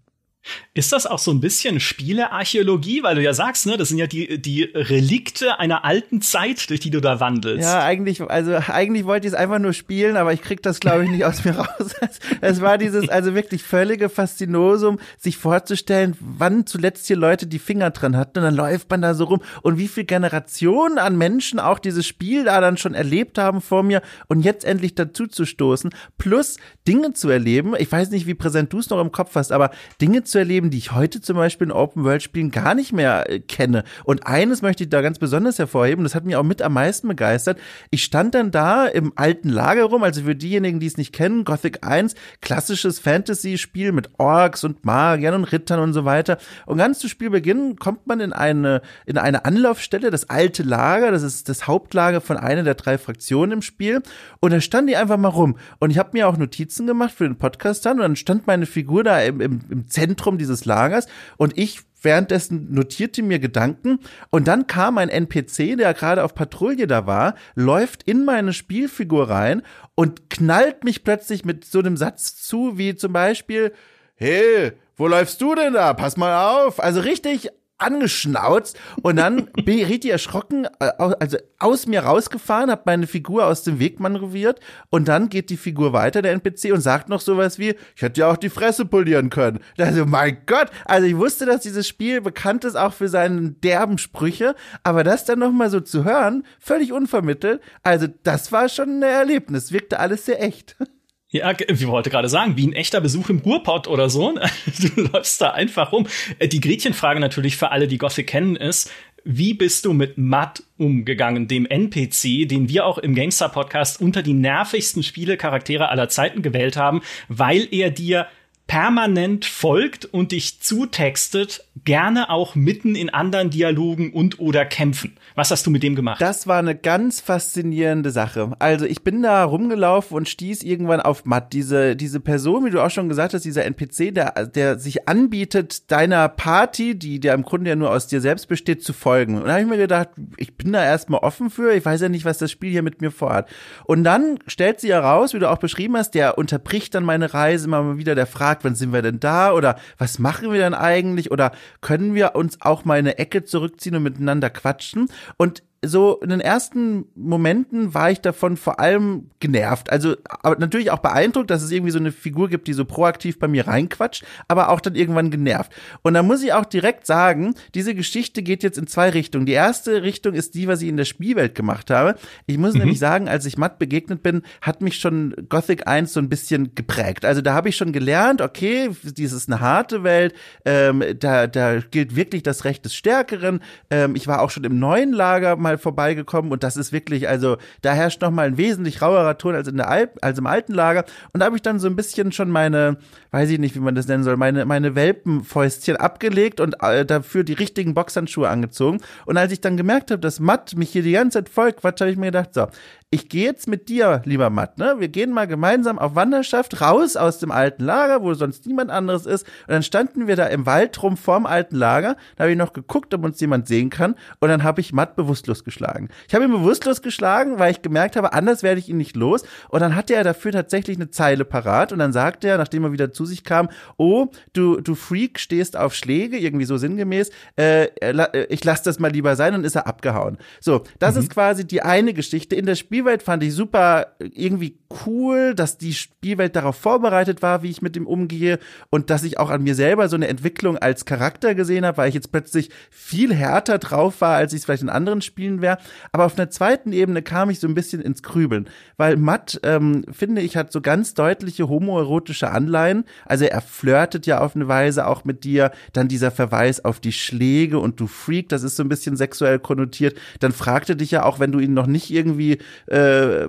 Ist 0.75 0.93
das 0.93 1.07
auch 1.07 1.19
so 1.19 1.31
ein 1.31 1.41
bisschen 1.41 1.81
Spielearchäologie, 1.81 3.03
weil 3.03 3.15
du 3.15 3.23
ja 3.23 3.33
sagst, 3.33 3.67
ne, 3.67 3.77
das 3.77 3.89
sind 3.89 3.99
ja 3.99 4.07
die, 4.07 4.41
die 4.41 4.65
Relikte 4.65 5.59
einer 5.59 5.85
alten 5.85 6.21
Zeit, 6.21 6.69
durch 6.69 6.81
die 6.81 6.91
du 6.91 7.01
da 7.01 7.21
wandelst. 7.21 7.63
Ja, 7.63 7.83
eigentlich, 7.83 8.21
also 8.21 8.57
eigentlich 8.69 9.05
wollte 9.05 9.27
ich 9.27 9.33
es 9.33 9.39
einfach 9.39 9.59
nur 9.59 9.73
spielen, 9.73 10.17
aber 10.17 10.33
ich 10.33 10.43
krieg 10.43 10.63
das, 10.63 10.81
glaube 10.81 11.05
ich, 11.05 11.11
nicht 11.11 11.25
aus 11.25 11.45
mir 11.45 11.57
raus. 11.57 11.95
Es 12.41 12.61
war 12.61 12.79
dieses, 12.79 13.09
also 13.09 13.35
wirklich 13.35 13.63
völlige 13.63 14.09
Faszinosum, 14.09 14.99
sich 15.19 15.37
vorzustellen, 15.37 16.17
wann 16.21 16.67
zuletzt 16.67 17.07
hier 17.07 17.17
Leute 17.17 17.47
die 17.47 17.59
Finger 17.59 17.91
dran 17.91 18.17
hatten 18.17 18.39
und 18.39 18.45
dann 18.45 18.55
läuft 18.55 18.91
man 18.91 19.03
da 19.03 19.15
so 19.15 19.25
rum 19.25 19.41
und 19.63 19.79
wie 19.79 19.89
viel 19.89 20.05
Generationen 20.05 20.99
an 20.99 21.17
Menschen 21.17 21.61
auch 21.61 21.79
dieses 21.79 22.07
Spiel 22.07 22.45
da 22.45 22.61
dann 22.61 22.77
schon 22.77 22.95
erlebt 22.95 23.39
haben 23.39 23.61
vor 23.61 23.83
mir 23.83 24.03
und 24.27 24.41
jetzt 24.41 24.65
endlich 24.65 24.95
dazu 24.95 25.27
zu 25.27 25.47
stoßen, 25.47 25.91
plus 26.19 26.57
Dinge 26.87 27.13
zu 27.15 27.29
erleben. 27.29 27.75
Ich 27.79 27.91
weiß 27.91 28.11
nicht, 28.11 28.27
wie 28.27 28.35
präsent 28.35 28.73
du 28.73 28.79
es 28.79 28.91
noch 28.91 29.01
im 29.01 29.13
Kopf 29.13 29.35
hast, 29.35 29.53
aber 29.53 29.71
Dinge 30.01 30.25
zu 30.25 30.34
zu 30.35 30.39
erleben, 30.41 30.71
die 30.71 30.79
ich 30.79 30.91
heute 30.91 31.21
zum 31.21 31.37
Beispiel 31.37 31.69
in 31.69 31.73
Open-World-Spielen 31.73 32.51
gar 32.51 32.75
nicht 32.75 32.93
mehr 32.93 33.31
äh, 33.31 33.39
kenne. 33.39 33.85
Und 34.03 34.27
eines 34.27 34.63
möchte 34.63 34.83
ich 34.83 34.91
da 34.91 35.01
ganz 35.01 35.21
besonders 35.21 35.61
hervorheben, 35.61 36.03
das 36.03 36.17
hat 36.17 36.25
mich 36.25 36.35
auch 36.35 36.43
mit 36.43 36.61
am 36.61 36.73
meisten 36.73 37.07
begeistert. 37.07 37.61
Ich 37.91 38.03
stand 38.03 38.35
dann 38.35 38.51
da 38.51 38.87
im 38.87 39.13
alten 39.15 39.49
Lager 39.49 39.85
rum, 39.85 40.03
also 40.03 40.23
für 40.23 40.35
diejenigen, 40.35 40.81
die 40.81 40.89
es 40.89 40.97
nicht 40.97 41.13
kennen, 41.13 41.45
Gothic 41.45 41.87
1, 41.87 42.17
klassisches 42.41 42.99
Fantasy-Spiel 42.99 43.93
mit 43.93 44.11
Orks 44.19 44.65
und 44.65 44.85
Magiern 44.85 45.35
und 45.35 45.45
Rittern 45.45 45.79
und 45.79 45.93
so 45.93 46.05
weiter. 46.05 46.39
Und 46.67 46.79
ganz 46.79 46.99
zu 46.99 47.09
Spielbeginn 47.09 47.77
kommt 47.77 48.09
man 48.09 48.19
in 48.19 48.33
eine, 48.33 48.83
in 49.07 49.19
eine 49.19 49.45
Anlaufstelle, 49.45 50.11
das 50.11 50.29
alte 50.31 50.65
Lager, 50.65 51.13
das 51.13 51.23
ist 51.23 51.49
das 51.49 51.69
Hauptlager 51.69 52.21
von 52.21 52.39
einer 52.39 52.65
der 52.65 52.75
drei 52.75 52.99
Fraktionen 52.99 53.53
im 53.53 53.63
Spiel. 53.63 54.03
Und 54.41 54.53
da 54.53 54.61
stand 54.61 54.89
die 54.89 54.97
einfach 54.97 55.17
mal 55.17 55.29
rum. 55.29 55.59
Und 55.79 55.91
ich 55.91 55.99
habe 55.99 56.11
mir 56.13 56.27
auch 56.27 56.37
Notizen 56.37 56.89
gemacht 56.89 57.15
für 57.15 57.25
den 57.25 57.37
Podcast 57.37 57.87
dann 57.87 57.99
und 57.99 58.03
dann 58.03 58.17
stand 58.17 58.49
meine 58.49 58.67
Figur 58.67 59.05
da 59.05 59.21
im, 59.21 59.41
im, 59.41 59.61
im 59.71 59.87
Zentrum 59.87 60.24
Zentrum 60.25 60.39
dieses 60.39 60.65
Lagers 60.65 61.07
und 61.37 61.59
ich 61.59 61.81
währenddessen 62.03 62.73
notierte 62.73 63.23
mir 63.23 63.39
Gedanken 63.39 63.99
und 64.31 64.47
dann 64.47 64.67
kam 64.67 64.99
ein 64.99 65.09
NPC, 65.09 65.77
der 65.79 65.95
gerade 65.95 66.25
auf 66.25 66.35
Patrouille 66.35 66.87
da 66.87 67.07
war, 67.07 67.35
läuft 67.55 68.03
in 68.03 68.25
meine 68.25 68.53
Spielfigur 68.53 69.31
rein 69.31 69.63
und 69.95 70.29
knallt 70.29 70.85
mich 70.85 71.05
plötzlich 71.05 71.45
mit 71.45 71.65
so 71.65 71.79
einem 71.79 71.97
Satz 71.97 72.37
zu, 72.37 72.77
wie 72.77 72.95
zum 72.95 73.13
Beispiel, 73.13 73.73
hey, 74.17 74.73
wo 74.97 75.09
läufst 75.09 75.41
du 75.41 75.55
denn 75.55 75.73
da? 75.73 75.95
Pass 75.95 76.17
mal 76.17 76.47
auf. 76.47 76.79
Also 76.79 77.01
richtig 77.01 77.51
angeschnauzt 77.79 78.79
und 79.03 79.17
dann 79.17 79.47
bin 79.65 79.79
ich 79.79 79.89
richtig 79.89 80.11
erschrocken, 80.11 80.67
äh, 80.81 80.91
also 80.99 81.39
aus 81.59 81.87
mir 81.87 82.05
rausgefahren, 82.05 82.71
habe 82.71 82.83
meine 82.87 83.07
Figur 83.07 83.47
aus 83.47 83.63
dem 83.63 83.79
Weg 83.79 84.01
manövriert 84.01 84.61
und 84.91 85.09
dann 85.09 85.29
geht 85.29 85.51
die 85.51 85.57
Figur 85.57 85.93
weiter, 85.93 86.23
der 86.23 86.33
NPC, 86.33 86.73
und 86.73 86.81
sagt 86.81 87.09
noch 87.09 87.21
sowas 87.21 87.59
wie, 87.59 87.75
ich 87.97 88.03
hätte 88.03 88.21
ja 88.21 88.31
auch 88.31 88.37
die 88.37 88.51
Fresse 88.51 88.85
polieren 88.85 89.31
können. 89.31 89.61
Also 89.79 90.07
mein 90.07 90.39
Gott, 90.47 90.71
also 90.85 91.07
ich 91.07 91.17
wusste, 91.17 91.47
dass 91.47 91.63
dieses 91.63 91.87
Spiel 91.89 92.21
bekannt 92.21 92.65
ist 92.65 92.77
auch 92.77 92.93
für 92.93 93.09
seine 93.09 93.51
derben 93.51 93.99
Sprüche, 93.99 94.55
aber 94.83 95.05
das 95.05 95.25
dann 95.25 95.39
nochmal 95.39 95.71
so 95.71 95.81
zu 95.81 96.05
hören, 96.05 96.45
völlig 96.59 96.93
unvermittelt, 96.93 97.61
also 97.83 98.07
das 98.23 98.53
war 98.53 98.69
schon 98.69 98.99
ein 98.99 99.03
Erlebnis, 99.03 99.73
wirkte 99.73 99.99
alles 99.99 100.27
sehr 100.27 100.43
echt. 100.43 100.77
Ja, 101.35 101.53
ich 101.67 101.87
wollte 101.89 102.11
gerade 102.11 102.29
sagen, 102.29 102.57
wie 102.57 102.65
ein 102.65 102.73
echter 102.73 103.01
Besuch 103.01 103.29
im 103.29 103.39
Ruhrpott 103.39 103.89
oder 103.89 104.09
so. 104.09 104.39
Du 104.97 105.03
läufst 105.03 105.41
da 105.41 105.51
einfach 105.51 105.91
rum. 105.91 106.07
Äh, 106.39 106.47
die 106.47 106.61
Gretchenfrage 106.61 107.19
natürlich 107.19 107.57
für 107.57 107.73
alle, 107.73 107.89
die 107.89 107.99
Gothic 107.99 108.29
kennen, 108.29 108.55
ist, 108.55 108.89
wie 109.25 109.53
bist 109.53 109.85
du 109.85 109.95
mit 109.95 110.17
Matt 110.17 110.63
umgegangen, 110.79 111.49
dem 111.49 111.67
NPC, 111.67 112.47
den 112.47 112.69
wir 112.69 112.87
auch 112.87 112.99
im 112.99 113.17
Gangster 113.17 113.49
Podcast 113.49 114.01
unter 114.01 114.23
die 114.23 114.33
nervigsten 114.33 115.03
Spielecharaktere 115.03 115.89
aller 115.89 116.09
Zeiten 116.09 116.41
gewählt 116.41 116.77
haben, 116.77 117.03
weil 117.27 117.67
er 117.73 117.91
dir 117.91 118.29
permanent 118.69 119.45
folgt 119.45 120.05
und 120.05 120.31
dich 120.31 120.61
zutextet, 120.61 121.65
gerne 121.83 122.31
auch 122.31 122.55
mitten 122.55 122.95
in 122.95 123.11
anderen 123.11 123.51
Dialogen 123.51 124.13
und 124.13 124.39
oder 124.39 124.65
Kämpfen. 124.65 125.17
Was 125.35 125.51
hast 125.51 125.67
du 125.67 125.71
mit 125.71 125.83
dem 125.83 125.97
gemacht? 125.97 126.21
Das 126.21 126.47
war 126.47 126.59
eine 126.59 126.77
ganz 126.77 127.21
faszinierende 127.21 128.11
Sache. 128.13 128.53
Also 128.61 128.87
ich 128.87 129.03
bin 129.03 129.23
da 129.23 129.43
rumgelaufen 129.43 130.17
und 130.17 130.29
stieß 130.29 130.63
irgendwann 130.63 131.01
auf 131.01 131.25
Matt, 131.25 131.53
diese, 131.53 131.97
diese 131.97 132.21
Person, 132.21 132.65
wie 132.65 132.71
du 132.71 132.81
auch 132.81 132.91
schon 132.91 133.09
gesagt 133.09 133.35
hast, 133.35 133.45
dieser 133.45 133.65
NPC, 133.65 134.15
der, 134.15 134.47
der 134.47 134.79
sich 134.79 135.09
anbietet, 135.09 135.91
deiner 135.91 136.29
Party, 136.29 136.97
die 136.97 137.19
der 137.19 137.35
im 137.35 137.43
Grunde 137.43 137.71
ja 137.71 137.77
nur 137.77 137.91
aus 137.91 138.07
dir 138.07 138.21
selbst 138.21 138.47
besteht, 138.47 138.85
zu 138.85 138.93
folgen. 138.93 139.37
Und 139.37 139.47
da 139.47 139.53
habe 139.53 139.63
ich 139.63 139.69
mir 139.69 139.77
gedacht, 139.77 140.11
ich 140.37 140.57
bin 140.57 140.73
da 140.73 140.85
erstmal 140.85 141.21
offen 141.21 141.51
für, 141.51 141.75
ich 141.75 141.85
weiß 141.85 142.01
ja 142.03 142.09
nicht, 142.09 142.25
was 142.25 142.39
das 142.39 142.53
Spiel 142.53 142.71
hier 142.71 142.83
mit 142.83 143.01
mir 143.01 143.11
vorhat. 143.11 143.49
Und 143.85 144.05
dann 144.05 144.39
stellt 144.47 144.79
sie 144.79 144.93
heraus, 144.93 145.35
wie 145.35 145.41
du 145.41 145.51
auch 145.51 145.59
beschrieben 145.59 145.97
hast, 145.97 146.13
der 146.13 146.39
unterbricht 146.39 146.95
dann 146.95 147.05
meine 147.05 147.35
Reise 147.35 147.67
immer 147.67 147.83
mal 147.83 147.99
wieder, 147.99 148.15
der 148.15 148.27
fragt, 148.27 148.63
wann 148.63 148.77
sind 148.77 148.93
wir 148.93 149.03
denn 149.03 149.19
da 149.19 149.53
oder 149.53 149.77
was 149.99 150.21
machen 150.21 150.53
wir 150.53 150.61
denn 150.61 150.75
eigentlich 150.75 151.33
oder 151.33 151.51
können 151.81 152.15
wir 152.15 152.35
uns 152.35 152.61
auch 152.61 152.85
mal 152.85 152.99
eine 152.99 153.19
Ecke 153.19 153.45
zurückziehen 153.45 153.97
und 153.97 154.03
miteinander 154.03 154.51
quatschen? 154.51 155.09
Und 155.37 155.63
so 155.87 156.21
in 156.21 156.31
den 156.31 156.41
ersten 156.41 157.07
Momenten 157.15 157.95
war 157.95 158.11
ich 158.11 158.21
davon 158.21 158.57
vor 158.57 158.81
allem 158.81 159.31
genervt. 159.41 159.91
Also 159.91 160.17
aber 160.29 160.57
natürlich 160.57 160.91
auch 160.91 160.99
beeindruckt, 160.99 161.51
dass 161.51 161.63
es 161.63 161.71
irgendwie 161.71 161.91
so 161.91 161.99
eine 161.99 162.13
Figur 162.13 162.49
gibt, 162.49 162.69
die 162.69 162.73
so 162.73 162.85
proaktiv 162.85 163.39
bei 163.39 163.49
mir 163.49 163.67
reinquatscht, 163.67 164.25
aber 164.49 164.71
auch 164.71 164.81
dann 164.81 164.95
irgendwann 164.95 165.31
genervt. 165.31 165.73
Und 166.03 166.15
da 166.15 166.23
muss 166.23 166.43
ich 166.43 166.53
auch 166.53 166.65
direkt 166.65 167.07
sagen, 167.07 167.55
diese 167.75 167.95
Geschichte 167.95 168.43
geht 168.43 168.63
jetzt 168.63 168.79
in 168.79 168.87
zwei 168.87 169.11
Richtungen. 169.11 169.47
Die 169.47 169.53
erste 169.53 170.03
Richtung 170.03 170.35
ist 170.35 170.55
die, 170.55 170.69
was 170.69 170.83
ich 170.83 170.89
in 170.89 170.97
der 170.97 171.05
Spielwelt 171.05 171.55
gemacht 171.55 171.91
habe. 171.91 172.17
Ich 172.47 172.59
muss 172.59 172.75
mhm. 172.75 172.81
nämlich 172.81 172.99
sagen, 172.99 173.29
als 173.29 173.47
ich 173.47 173.59
Matt 173.59 173.79
begegnet 173.79 174.23
bin, 174.23 174.43
hat 174.61 174.81
mich 174.81 174.99
schon 174.99 175.35
Gothic 175.49 175.87
1 175.87 176.13
so 176.13 176.21
ein 176.21 176.29
bisschen 176.29 176.75
geprägt. 176.75 177.25
Also 177.25 177.41
da 177.41 177.55
habe 177.55 177.69
ich 177.69 177.77
schon 177.77 177.93
gelernt, 177.93 178.41
okay, 178.41 178.91
dies 179.03 179.33
ist 179.33 179.51
eine 179.51 179.61
harte 179.61 180.03
Welt, 180.03 180.35
ähm, 180.65 181.03
da, 181.19 181.47
da 181.47 181.79
gilt 181.79 182.17
wirklich 182.17 182.43
das 182.43 182.65
Recht 182.65 182.85
des 182.85 182.95
Stärkeren. 182.95 183.61
Ähm, 183.91 184.17
ich 184.17 184.27
war 184.27 184.43
auch 184.43 184.51
schon 184.51 184.65
im 184.65 184.79
neuen 184.79 185.13
Lager 185.13 185.57
mal 185.57 185.74
mal 185.75 185.79
vorbeigekommen 185.79 186.53
und 186.53 186.63
das 186.63 186.77
ist 186.77 186.93
wirklich, 186.93 187.29
also 187.29 187.57
da 187.83 187.93
herrscht 187.93 188.23
noch 188.23 188.31
mal 188.31 188.47
ein 188.47 188.57
wesentlich 188.57 189.03
rauerer 189.03 189.39
Ton 189.39 189.55
als 189.55 189.69
in 189.69 189.77
der 189.77 189.89
Alp, 189.89 190.19
als 190.23 190.39
im 190.39 190.47
alten 190.47 190.73
Lager. 190.73 191.05
Und 191.33 191.41
da 191.41 191.47
habe 191.47 191.57
ich 191.57 191.63
dann 191.63 191.79
so 191.79 191.89
ein 191.89 191.97
bisschen 191.97 192.33
schon 192.33 192.51
meine, 192.51 192.97
weiß 193.31 193.51
ich 193.51 193.59
nicht, 193.59 193.75
wie 193.75 193.81
man 193.81 193.95
das 193.95 194.07
nennen 194.07 194.25
soll, 194.25 194.37
meine 194.37 194.65
meine 194.65 194.95
Welpenfäustchen 194.95 195.97
abgelegt 195.97 196.61
und 196.61 196.77
äh, 196.81 197.05
dafür 197.05 197.45
die 197.45 197.53
richtigen 197.53 197.95
Boxhandschuhe 197.95 198.49
angezogen. 198.49 199.01
Und 199.27 199.37
als 199.37 199.53
ich 199.53 199.61
dann 199.61 199.77
gemerkt 199.77 200.11
habe, 200.11 200.21
dass 200.21 200.41
Matt 200.41 200.77
mich 200.77 200.91
hier 200.91 201.03
die 201.03 201.13
ganze 201.13 201.39
Zeit 201.39 201.49
folgt, 201.49 201.81
Quatsch, 201.81 202.01
habe 202.01 202.11
ich 202.11 202.17
mir 202.17 202.27
gedacht, 202.27 202.55
so, 202.55 202.67
ich 203.15 203.29
gehe 203.29 203.45
jetzt 203.45 203.69
mit 203.69 203.89
dir, 203.89 204.23
lieber 204.25 204.51
Matt, 204.51 204.77
ne? 204.77 204.97
Wir 204.99 205.07
gehen 205.07 205.31
mal 205.31 205.47
gemeinsam 205.47 206.01
auf 206.01 206.17
Wanderschaft 206.17 206.81
raus 206.81 207.15
aus 207.15 207.39
dem 207.39 207.53
alten 207.53 207.85
Lager, 207.85 208.23
wo 208.23 208.35
sonst 208.35 208.67
niemand 208.67 208.91
anderes 208.91 209.25
ist. 209.25 209.47
Und 209.69 209.73
dann 209.73 209.85
standen 209.85 210.27
wir 210.27 210.35
da 210.35 210.47
im 210.47 210.67
Wald 210.67 211.01
rum 211.01 211.17
vorm 211.17 211.47
alten 211.47 211.77
Lager. 211.77 212.17
Da 212.35 212.43
habe 212.43 212.51
ich 212.51 212.59
noch 212.59 212.73
geguckt, 212.73 213.15
ob 213.15 213.23
uns 213.23 213.41
jemand 213.41 213.69
sehen 213.69 213.89
kann. 213.89 214.17
Und 214.41 214.49
dann 214.49 214.65
habe 214.65 214.81
ich 214.81 214.93
Matt 214.93 215.15
bewusstlos 215.15 215.63
geschlagen. 215.63 216.09
Ich 216.27 216.35
habe 216.35 216.45
ihn 216.45 216.51
bewusstlos 216.51 217.03
geschlagen, 217.03 217.61
weil 217.61 217.71
ich 217.71 217.83
gemerkt 217.83 218.17
habe, 218.17 218.33
anders 218.33 218.65
werde 218.65 218.81
ich 218.81 218.89
ihn 218.89 218.97
nicht 218.97 219.15
los. 219.15 219.45
Und 219.69 219.79
dann 219.79 219.95
hatte 219.95 220.17
er 220.17 220.25
dafür 220.25 220.51
tatsächlich 220.51 220.97
eine 220.97 221.09
Zeile 221.09 221.45
parat. 221.45 221.93
Und 221.93 222.01
dann 222.01 222.13
sagte 222.13 222.49
er, 222.49 222.59
nachdem 222.59 222.83
er 222.83 222.91
wieder 222.91 223.13
zu 223.13 223.27
sich 223.27 223.45
kam, 223.45 223.69
oh, 223.97 224.27
du, 224.55 224.81
du 224.81 224.97
Freak 224.97 225.39
stehst 225.39 225.77
auf 225.77 225.95
Schläge, 225.95 226.37
irgendwie 226.37 226.65
so 226.65 226.79
sinngemäß. 226.79 227.31
Äh, 227.57 227.85
äh 228.01 228.47
ich 228.49 228.65
lasse 228.65 228.83
das 228.83 228.99
mal 228.99 229.13
lieber 229.13 229.37
sein. 229.37 229.55
Und 229.55 229.63
ist 229.63 229.77
er 229.77 229.87
abgehauen. 229.87 230.39
So, 230.61 230.83
das 230.99 231.15
mhm. 231.15 231.21
ist 231.21 231.31
quasi 231.31 231.65
die 231.65 231.83
eine 231.83 232.13
Geschichte. 232.13 232.57
In 232.57 232.67
der 232.67 232.75
Spiel 232.75 233.04
Spielwelt 233.05 233.23
fand 233.23 233.43
ich 233.43 233.53
super 233.53 234.07
irgendwie 234.19 234.79
cool, 235.07 235.55
dass 235.55 235.77
die 235.77 235.93
Spielwelt 235.93 236.57
darauf 236.57 236.77
vorbereitet 236.77 237.43
war, 237.43 237.63
wie 237.63 237.71
ich 237.71 237.83
mit 237.83 237.97
dem 237.97 238.07
umgehe 238.07 238.59
und 238.91 239.11
dass 239.11 239.25
ich 239.25 239.39
auch 239.39 239.51
an 239.51 239.63
mir 239.63 239.75
selber 239.75 240.09
so 240.09 240.17
eine 240.17 240.29
Entwicklung 240.29 240.79
als 240.79 241.05
Charakter 241.05 241.55
gesehen 241.55 241.85
habe, 241.85 241.99
weil 241.99 242.09
ich 242.09 242.15
jetzt 242.15 242.33
plötzlich 242.33 242.71
viel 242.91 243.35
härter 243.35 243.79
drauf 243.79 244.21
war, 244.21 244.37
als 244.37 244.53
ich 244.53 244.61
es 244.61 244.65
vielleicht 244.65 244.83
in 244.83 244.89
anderen 244.89 245.21
Spielen 245.21 245.61
wäre. 245.61 245.79
Aber 246.13 246.25
auf 246.25 246.39
einer 246.39 246.51
zweiten 246.51 246.93
Ebene 246.93 247.23
kam 247.23 247.51
ich 247.51 247.61
so 247.61 247.67
ein 247.67 247.75
bisschen 247.75 248.01
ins 248.01 248.23
Grübeln, 248.23 248.69
weil 248.97 249.17
Matt, 249.17 249.61
ähm, 249.65 250.05
finde 250.11 250.41
ich, 250.41 250.57
hat 250.57 250.73
so 250.73 250.81
ganz 250.81 251.15
deutliche 251.15 251.69
homoerotische 251.69 252.51
Anleihen. 252.51 253.05
Also 253.27 253.45
er 253.45 253.61
flirtet 253.61 254.27
ja 254.27 254.41
auf 254.41 254.55
eine 254.55 254.69
Weise 254.69 255.07
auch 255.07 255.25
mit 255.25 255.45
dir. 255.45 255.73
Dann 255.93 256.09
dieser 256.09 256.31
Verweis 256.31 256.85
auf 256.85 257.01
die 257.01 257.13
Schläge 257.13 257.79
und 257.79 258.01
du 258.01 258.07
Freak, 258.07 258.49
das 258.49 258.63
ist 258.63 258.77
so 258.77 258.83
ein 258.83 258.89
bisschen 258.89 259.17
sexuell 259.17 259.59
konnotiert. 259.59 260.17
Dann 260.41 260.53
fragte 260.53 260.97
dich 260.97 261.11
ja 261.11 261.25
auch, 261.25 261.39
wenn 261.41 261.53
du 261.53 261.59
ihn 261.59 261.75
noch 261.75 261.87
nicht 261.87 262.11
irgendwie 262.11 262.59
äh, 262.95 263.49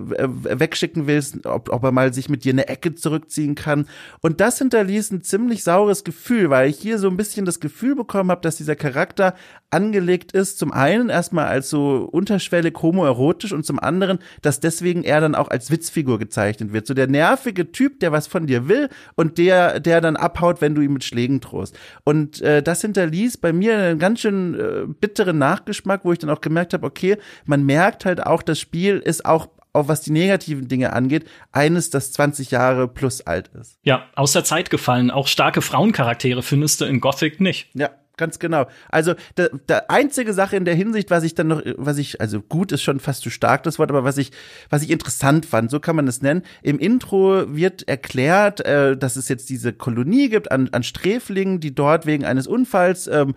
wegschicken 0.58 1.06
willst, 1.06 1.46
ob, 1.46 1.70
ob 1.72 1.84
er 1.84 1.92
mal 1.92 2.12
sich 2.12 2.28
mit 2.28 2.44
dir 2.44 2.52
eine 2.52 2.68
Ecke 2.68 2.94
zurückziehen 2.94 3.54
kann. 3.54 3.86
Und 4.20 4.40
das 4.40 4.58
hinterließ 4.58 5.12
ein 5.12 5.22
ziemlich 5.22 5.62
saures 5.62 6.02
Gefühl, 6.02 6.50
weil 6.50 6.68
ich 6.68 6.78
hier 6.78 6.98
so 6.98 7.08
ein 7.08 7.16
bisschen 7.16 7.46
das 7.46 7.60
Gefühl 7.60 7.94
bekommen 7.94 8.30
habe, 8.30 8.40
dass 8.40 8.56
dieser 8.56 8.76
Charakter 8.76 9.34
angelegt 9.70 10.32
ist, 10.32 10.58
zum 10.58 10.72
einen 10.72 11.08
erstmal 11.08 11.46
als 11.46 11.70
so 11.70 12.08
unterschwellig 12.10 12.74
homoerotisch 12.80 13.52
und 13.52 13.66
zum 13.66 13.78
anderen, 13.78 14.18
dass 14.42 14.60
deswegen 14.60 15.02
er 15.02 15.20
dann 15.20 15.34
auch 15.34 15.48
als 15.48 15.70
Witzfigur 15.70 16.18
gezeichnet 16.18 16.72
wird. 16.72 16.86
So 16.86 16.94
der 16.94 17.08
nervige 17.08 17.72
Typ, 17.72 18.00
der 18.00 18.12
was 18.12 18.26
von 18.26 18.46
dir 18.46 18.68
will 18.68 18.88
und 19.16 19.38
der, 19.38 19.80
der 19.80 20.00
dann 20.00 20.16
abhaut, 20.16 20.60
wenn 20.60 20.74
du 20.74 20.82
ihm 20.82 20.94
mit 20.94 21.04
Schlägen 21.04 21.40
drohst. 21.40 21.76
Und 22.04 22.40
äh, 22.40 22.62
das 22.62 22.80
hinterließ 22.80 23.36
bei 23.38 23.52
mir 23.52 23.76
einen 23.76 23.98
ganz 23.98 24.20
schön 24.20 24.54
äh, 24.54 24.86
bitteren 24.86 25.38
Nachgeschmack, 25.38 26.04
wo 26.04 26.12
ich 26.12 26.18
dann 26.18 26.30
auch 26.30 26.40
gemerkt 26.40 26.72
habe, 26.72 26.86
okay, 26.86 27.18
man 27.44 27.64
merkt 27.64 28.04
halt 28.04 28.24
auch, 28.24 28.42
das 28.42 28.58
Spiel 28.58 28.98
ist 28.98 29.25
auch 29.28 29.48
auch 29.76 29.88
was 29.88 30.00
die 30.00 30.10
negativen 30.10 30.68
Dinge 30.68 30.94
angeht, 30.94 31.28
eines, 31.52 31.90
das 31.90 32.10
20 32.12 32.50
Jahre 32.50 32.88
plus 32.88 33.20
alt 33.20 33.48
ist. 33.48 33.78
Ja, 33.82 34.06
aus 34.16 34.32
der 34.32 34.42
Zeit 34.42 34.70
gefallen. 34.70 35.10
Auch 35.10 35.28
starke 35.28 35.60
Frauencharaktere 35.60 36.42
findest 36.42 36.80
du 36.80 36.86
in 36.86 37.00
Gothic 37.00 37.40
nicht. 37.40 37.68
Ja, 37.74 37.90
ganz 38.16 38.38
genau. 38.38 38.66
Also 38.88 39.14
der, 39.36 39.50
der 39.68 39.90
einzige 39.90 40.32
Sache 40.32 40.56
in 40.56 40.64
der 40.64 40.74
Hinsicht, 40.74 41.10
was 41.10 41.24
ich 41.24 41.34
dann 41.34 41.48
noch, 41.48 41.62
was 41.76 41.98
ich, 41.98 42.20
also 42.20 42.40
gut 42.40 42.72
ist 42.72 42.82
schon 42.82 43.00
fast 43.00 43.22
zu 43.22 43.30
stark 43.30 43.62
das 43.62 43.78
Wort, 43.78 43.90
aber 43.90 44.04
was 44.04 44.16
ich, 44.18 44.32
was 44.70 44.82
ich 44.82 44.90
interessant 44.90 45.46
fand, 45.46 45.70
so 45.70 45.80
kann 45.80 45.96
man 45.96 46.08
es 46.08 46.22
nennen. 46.22 46.42
Im 46.62 46.78
Intro 46.78 47.54
wird 47.54 47.88
erklärt, 47.88 48.60
äh, 48.60 48.96
dass 48.96 49.16
es 49.16 49.28
jetzt 49.28 49.50
diese 49.50 49.72
Kolonie 49.72 50.28
gibt 50.28 50.50
an, 50.50 50.68
an 50.72 50.82
Sträflingen, 50.82 51.60
die 51.60 51.74
dort 51.74 52.06
wegen 52.06 52.24
eines 52.24 52.46
Unfalls 52.46 53.06
ähm, 53.06 53.34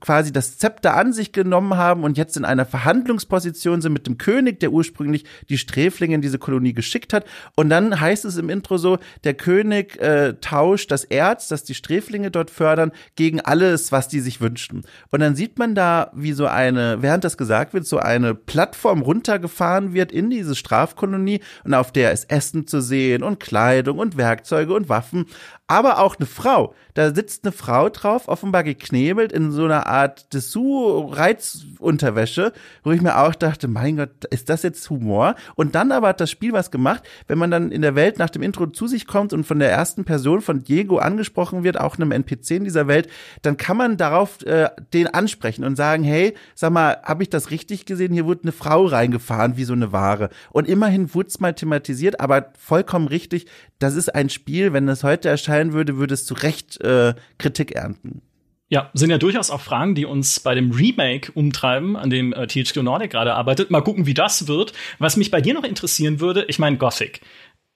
quasi 0.00 0.32
das 0.32 0.58
Zepter 0.58 0.94
an 0.96 1.12
sich 1.12 1.32
genommen 1.32 1.76
haben 1.76 2.04
und 2.04 2.16
jetzt 2.16 2.36
in 2.36 2.44
einer 2.44 2.64
Verhandlungsposition 2.64 3.80
sind 3.80 3.92
mit 3.92 4.06
dem 4.06 4.18
König, 4.18 4.60
der 4.60 4.72
ursprünglich 4.72 5.24
die 5.48 5.58
Sträflinge 5.58 6.14
in 6.14 6.22
diese 6.22 6.38
Kolonie 6.38 6.74
geschickt 6.74 7.12
hat. 7.12 7.24
Und 7.56 7.70
dann 7.70 8.00
heißt 8.00 8.24
es 8.24 8.36
im 8.36 8.50
Intro 8.50 8.78
so, 8.78 8.98
der 9.24 9.34
König 9.34 10.00
äh, 10.00 10.34
tauscht 10.40 10.90
das 10.90 11.04
Erz, 11.04 11.48
das 11.48 11.64
die 11.64 11.74
Sträflinge 11.74 12.30
dort 12.30 12.50
fördern, 12.50 12.92
gegen 13.16 13.40
alles, 13.40 13.92
was 13.96 14.08
die 14.08 14.20
sich 14.20 14.42
wünschten. 14.42 14.82
Und 15.10 15.20
dann 15.20 15.34
sieht 15.34 15.58
man 15.58 15.74
da, 15.74 16.10
wie 16.14 16.32
so 16.32 16.46
eine, 16.46 17.00
während 17.00 17.24
das 17.24 17.38
gesagt 17.38 17.72
wird, 17.72 17.86
so 17.86 17.98
eine 17.98 18.34
Plattform 18.34 19.00
runtergefahren 19.00 19.94
wird 19.94 20.12
in 20.12 20.28
diese 20.28 20.54
Strafkolonie 20.54 21.40
und 21.64 21.72
auf 21.72 21.92
der 21.92 22.12
ist 22.12 22.30
Essen 22.30 22.66
zu 22.66 22.82
sehen 22.82 23.22
und 23.22 23.40
Kleidung 23.40 23.98
und 23.98 24.18
Werkzeuge 24.18 24.74
und 24.74 24.90
Waffen 24.90 25.24
aber 25.68 25.98
auch 25.98 26.16
eine 26.16 26.24
Frau. 26.26 26.74
Da 26.94 27.14
sitzt 27.14 27.44
eine 27.44 27.52
Frau 27.52 27.88
drauf, 27.88 28.26
offenbar 28.28 28.62
geknebelt 28.62 29.32
in 29.32 29.50
so 29.50 29.64
einer 29.64 29.86
Art 29.86 30.32
Dessous-Reizunterwäsche, 30.32 32.52
wo 32.84 32.92
ich 32.92 33.02
mir 33.02 33.18
auch 33.18 33.34
dachte, 33.34 33.66
mein 33.66 33.96
Gott, 33.96 34.26
ist 34.30 34.48
das 34.48 34.62
jetzt 34.62 34.88
Humor? 34.90 35.34
Und 35.56 35.74
dann 35.74 35.90
aber 35.92 36.06
hat 36.08 36.20
das 36.20 36.30
Spiel 36.30 36.52
was 36.52 36.70
gemacht, 36.70 37.02
wenn 37.26 37.38
man 37.38 37.50
dann 37.50 37.72
in 37.72 37.82
der 37.82 37.96
Welt 37.96 38.18
nach 38.18 38.30
dem 38.30 38.42
Intro 38.42 38.68
zu 38.68 38.86
sich 38.86 39.08
kommt 39.08 39.32
und 39.32 39.44
von 39.44 39.58
der 39.58 39.70
ersten 39.70 40.04
Person 40.04 40.40
von 40.40 40.62
Diego 40.62 40.98
angesprochen 40.98 41.64
wird, 41.64 41.80
auch 41.80 41.96
einem 41.96 42.12
NPC 42.12 42.52
in 42.52 42.62
dieser 42.64 42.86
Welt, 42.86 43.08
dann 43.42 43.56
kann 43.56 43.76
man 43.76 43.96
darauf 43.96 44.46
äh, 44.46 44.70
den 44.94 45.08
ansprechen 45.08 45.64
und 45.64 45.74
sagen, 45.74 46.04
hey, 46.04 46.34
sag 46.54 46.72
mal, 46.72 46.98
habe 47.02 47.24
ich 47.24 47.30
das 47.30 47.50
richtig 47.50 47.86
gesehen? 47.86 48.12
Hier 48.12 48.26
wurde 48.26 48.44
eine 48.44 48.52
Frau 48.52 48.86
reingefahren 48.86 49.56
wie 49.56 49.64
so 49.64 49.72
eine 49.72 49.90
Ware. 49.92 50.30
Und 50.50 50.68
immerhin 50.68 51.12
wurde 51.12 51.26
es 51.28 51.40
mal 51.40 51.54
thematisiert, 51.54 52.20
aber 52.20 52.52
vollkommen 52.56 53.08
richtig, 53.08 53.46
das 53.80 53.96
ist 53.96 54.14
ein 54.14 54.30
Spiel, 54.30 54.72
wenn 54.72 54.88
es 54.88 55.04
heute 55.04 55.28
erscheint, 55.28 55.55
urteilen 55.56 55.72
würde, 55.72 55.96
würde 55.96 56.14
es 56.14 56.26
zu 56.26 56.34
Recht 56.34 56.80
äh, 56.80 57.14
Kritik 57.38 57.72
ernten. 57.72 58.22
Ja, 58.68 58.90
sind 58.94 59.10
ja 59.10 59.18
durchaus 59.18 59.50
auch 59.50 59.60
Fragen, 59.60 59.94
die 59.94 60.06
uns 60.06 60.40
bei 60.40 60.54
dem 60.54 60.72
Remake 60.72 61.30
umtreiben, 61.32 61.96
an 61.96 62.10
dem 62.10 62.32
äh, 62.32 62.46
THQ 62.48 62.82
Nordic 62.82 63.12
gerade 63.12 63.34
arbeitet. 63.34 63.70
Mal 63.70 63.80
gucken, 63.80 64.06
wie 64.06 64.14
das 64.14 64.48
wird. 64.48 64.72
Was 64.98 65.16
mich 65.16 65.30
bei 65.30 65.40
dir 65.40 65.54
noch 65.54 65.62
interessieren 65.62 66.18
würde, 66.20 66.44
ich 66.48 66.58
meine, 66.58 66.76
Gothic 66.76 67.20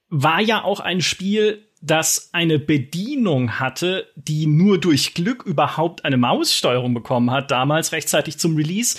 war 0.09 0.41
ja 0.41 0.65
auch 0.65 0.81
ein 0.81 1.01
Spiel, 1.01 1.65
das 1.81 2.31
eine 2.33 2.59
Bedienung 2.59 3.61
hatte, 3.61 4.09
die 4.17 4.47
nur 4.47 4.79
durch 4.79 5.15
Glück 5.15 5.45
überhaupt 5.45 6.05
eine 6.05 6.17
Maussteuerung 6.17 6.93
bekommen 6.93 7.31
hat, 7.31 7.53
damals 7.53 7.93
rechtzeitig 7.93 8.37
zum 8.39 8.57
Release. 8.57 8.99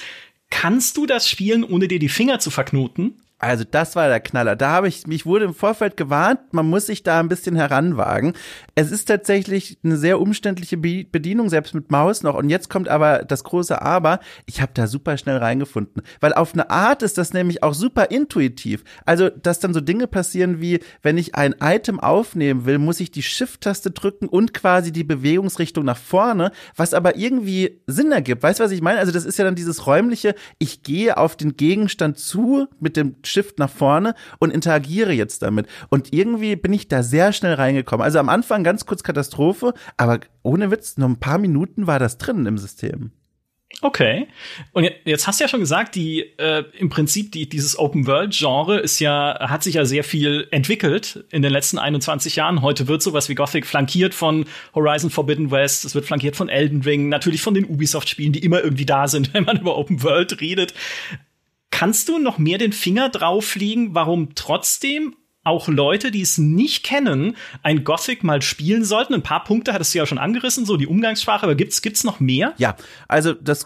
Kannst 0.49 0.95
du 0.95 1.05
das 1.05 1.29
spielen, 1.29 1.65
ohne 1.65 1.89
dir 1.89 1.99
die 1.99 2.09
Finger 2.09 2.39
zu 2.39 2.49
verknoten? 2.49 3.21
Also 3.41 3.63
das 3.69 3.95
war 3.95 4.07
der 4.07 4.19
Knaller. 4.19 4.55
Da 4.55 4.69
habe 4.69 4.87
ich, 4.87 5.07
mich 5.07 5.25
wurde 5.25 5.45
im 5.45 5.55
Vorfeld 5.55 5.97
gewarnt, 5.97 6.53
man 6.53 6.69
muss 6.69 6.85
sich 6.85 7.01
da 7.01 7.19
ein 7.19 7.27
bisschen 7.27 7.55
heranwagen. 7.55 8.33
Es 8.75 8.91
ist 8.91 9.05
tatsächlich 9.05 9.79
eine 9.83 9.97
sehr 9.97 10.19
umständliche 10.19 10.77
Bedienung, 10.77 11.49
selbst 11.49 11.73
mit 11.73 11.89
Maus 11.89 12.21
noch. 12.21 12.35
Und 12.35 12.51
jetzt 12.51 12.69
kommt 12.69 12.87
aber 12.87 13.23
das 13.25 13.43
große 13.43 13.81
Aber. 13.81 14.19
Ich 14.45 14.61
habe 14.61 14.73
da 14.75 14.85
super 14.85 15.17
schnell 15.17 15.37
reingefunden. 15.37 16.03
Weil 16.19 16.33
auf 16.33 16.53
eine 16.53 16.69
Art 16.69 17.01
ist 17.01 17.17
das 17.17 17.33
nämlich 17.33 17.63
auch 17.63 17.73
super 17.73 18.11
intuitiv. 18.11 18.83
Also, 19.05 19.29
dass 19.29 19.59
dann 19.59 19.73
so 19.73 19.81
Dinge 19.81 20.05
passieren 20.05 20.61
wie, 20.61 20.79
wenn 21.01 21.17
ich 21.17 21.33
ein 21.33 21.55
Item 21.59 21.99
aufnehmen 21.99 22.65
will, 22.65 22.77
muss 22.77 22.99
ich 22.99 23.09
die 23.09 23.23
Shift-Taste 23.23 23.89
drücken 23.89 24.27
und 24.27 24.53
quasi 24.53 24.91
die 24.91 25.03
Bewegungsrichtung 25.03 25.83
nach 25.83 25.97
vorne, 25.97 26.51
was 26.75 26.93
aber 26.93 27.17
irgendwie 27.17 27.81
Sinn 27.87 28.11
ergibt. 28.11 28.43
Weißt 28.43 28.59
du, 28.59 28.63
was 28.63 28.71
ich 28.71 28.83
meine? 28.83 28.99
Also, 28.99 29.11
das 29.11 29.25
ist 29.25 29.39
ja 29.39 29.45
dann 29.45 29.55
dieses 29.55 29.87
räumliche, 29.87 30.35
ich 30.59 30.83
gehe 30.83 31.17
auf 31.17 31.35
den 31.35 31.57
Gegenstand 31.57 32.19
zu 32.19 32.67
mit 32.79 32.97
dem 32.97 33.15
Shift 33.31 33.59
nach 33.59 33.69
vorne 33.69 34.15
und 34.39 34.51
interagiere 34.51 35.13
jetzt 35.13 35.41
damit. 35.41 35.67
Und 35.89 36.13
irgendwie 36.13 36.55
bin 36.55 36.73
ich 36.73 36.87
da 36.87 37.03
sehr 37.03 37.33
schnell 37.33 37.53
reingekommen. 37.53 38.03
Also 38.03 38.19
am 38.19 38.29
Anfang 38.29 38.63
ganz 38.63 38.85
kurz 38.85 39.03
Katastrophe, 39.03 39.73
aber 39.97 40.19
ohne 40.43 40.71
Witz, 40.71 40.97
nur 40.97 41.09
ein 41.09 41.19
paar 41.19 41.37
Minuten 41.37 41.87
war 41.87 41.99
das 41.99 42.17
drin 42.17 42.45
im 42.45 42.57
System. 42.57 43.11
Okay. 43.79 44.27
Und 44.73 44.89
jetzt 45.05 45.27
hast 45.27 45.39
du 45.39 45.45
ja 45.45 45.47
schon 45.47 45.61
gesagt, 45.61 45.95
die 45.95 46.21
äh, 46.37 46.63
im 46.77 46.89
Prinzip 46.89 47.31
die, 47.31 47.47
dieses 47.47 47.79
Open 47.79 48.05
World 48.05 48.35
Genre 48.37 48.79
ist 48.79 48.99
ja 48.99 49.37
hat 49.39 49.63
sich 49.63 49.75
ja 49.75 49.85
sehr 49.85 50.03
viel 50.03 50.47
entwickelt 50.51 51.23
in 51.31 51.41
den 51.41 51.51
letzten 51.51 51.79
21 51.79 52.35
Jahren. 52.35 52.61
Heute 52.61 52.87
wird 52.87 53.01
sowas 53.01 53.29
wie 53.29 53.35
Gothic 53.35 53.65
flankiert 53.65 54.13
von 54.13 54.45
Horizon 54.75 55.09
Forbidden 55.09 55.51
West, 55.51 55.85
es 55.85 55.95
wird 55.95 56.05
flankiert 56.05 56.35
von 56.35 56.49
Elden 56.49 56.81
Ring, 56.81 57.09
natürlich 57.09 57.41
von 57.41 57.53
den 57.53 57.65
Ubisoft 57.65 58.09
Spielen, 58.09 58.33
die 58.33 58.43
immer 58.43 58.61
irgendwie 58.61 58.85
da 58.85 59.07
sind, 59.07 59.33
wenn 59.33 59.45
man 59.45 59.59
über 59.59 59.77
Open 59.77 60.03
World 60.03 60.41
redet. 60.41 60.73
Kannst 61.81 62.09
du 62.09 62.19
noch 62.19 62.37
mehr 62.37 62.59
den 62.59 62.73
Finger 62.73 63.09
drauf 63.09 63.55
legen, 63.55 63.95
warum 63.95 64.35
trotzdem 64.35 65.15
auch 65.43 65.67
Leute, 65.67 66.11
die 66.11 66.21
es 66.21 66.37
nicht 66.37 66.83
kennen, 66.83 67.35
ein 67.63 67.83
Gothic 67.83 68.23
mal 68.23 68.43
spielen 68.43 68.85
sollten? 68.85 69.15
Ein 69.15 69.23
paar 69.23 69.43
Punkte 69.43 69.73
hattest 69.73 69.95
du 69.95 69.97
ja 69.97 70.05
schon 70.05 70.19
angerissen, 70.19 70.67
so 70.67 70.77
die 70.77 70.85
Umgangssprache, 70.85 71.41
aber 71.41 71.55
gibt's, 71.55 71.81
gibt's 71.81 72.03
noch 72.03 72.19
mehr? 72.19 72.53
Ja, 72.59 72.75
also 73.07 73.33
das 73.33 73.65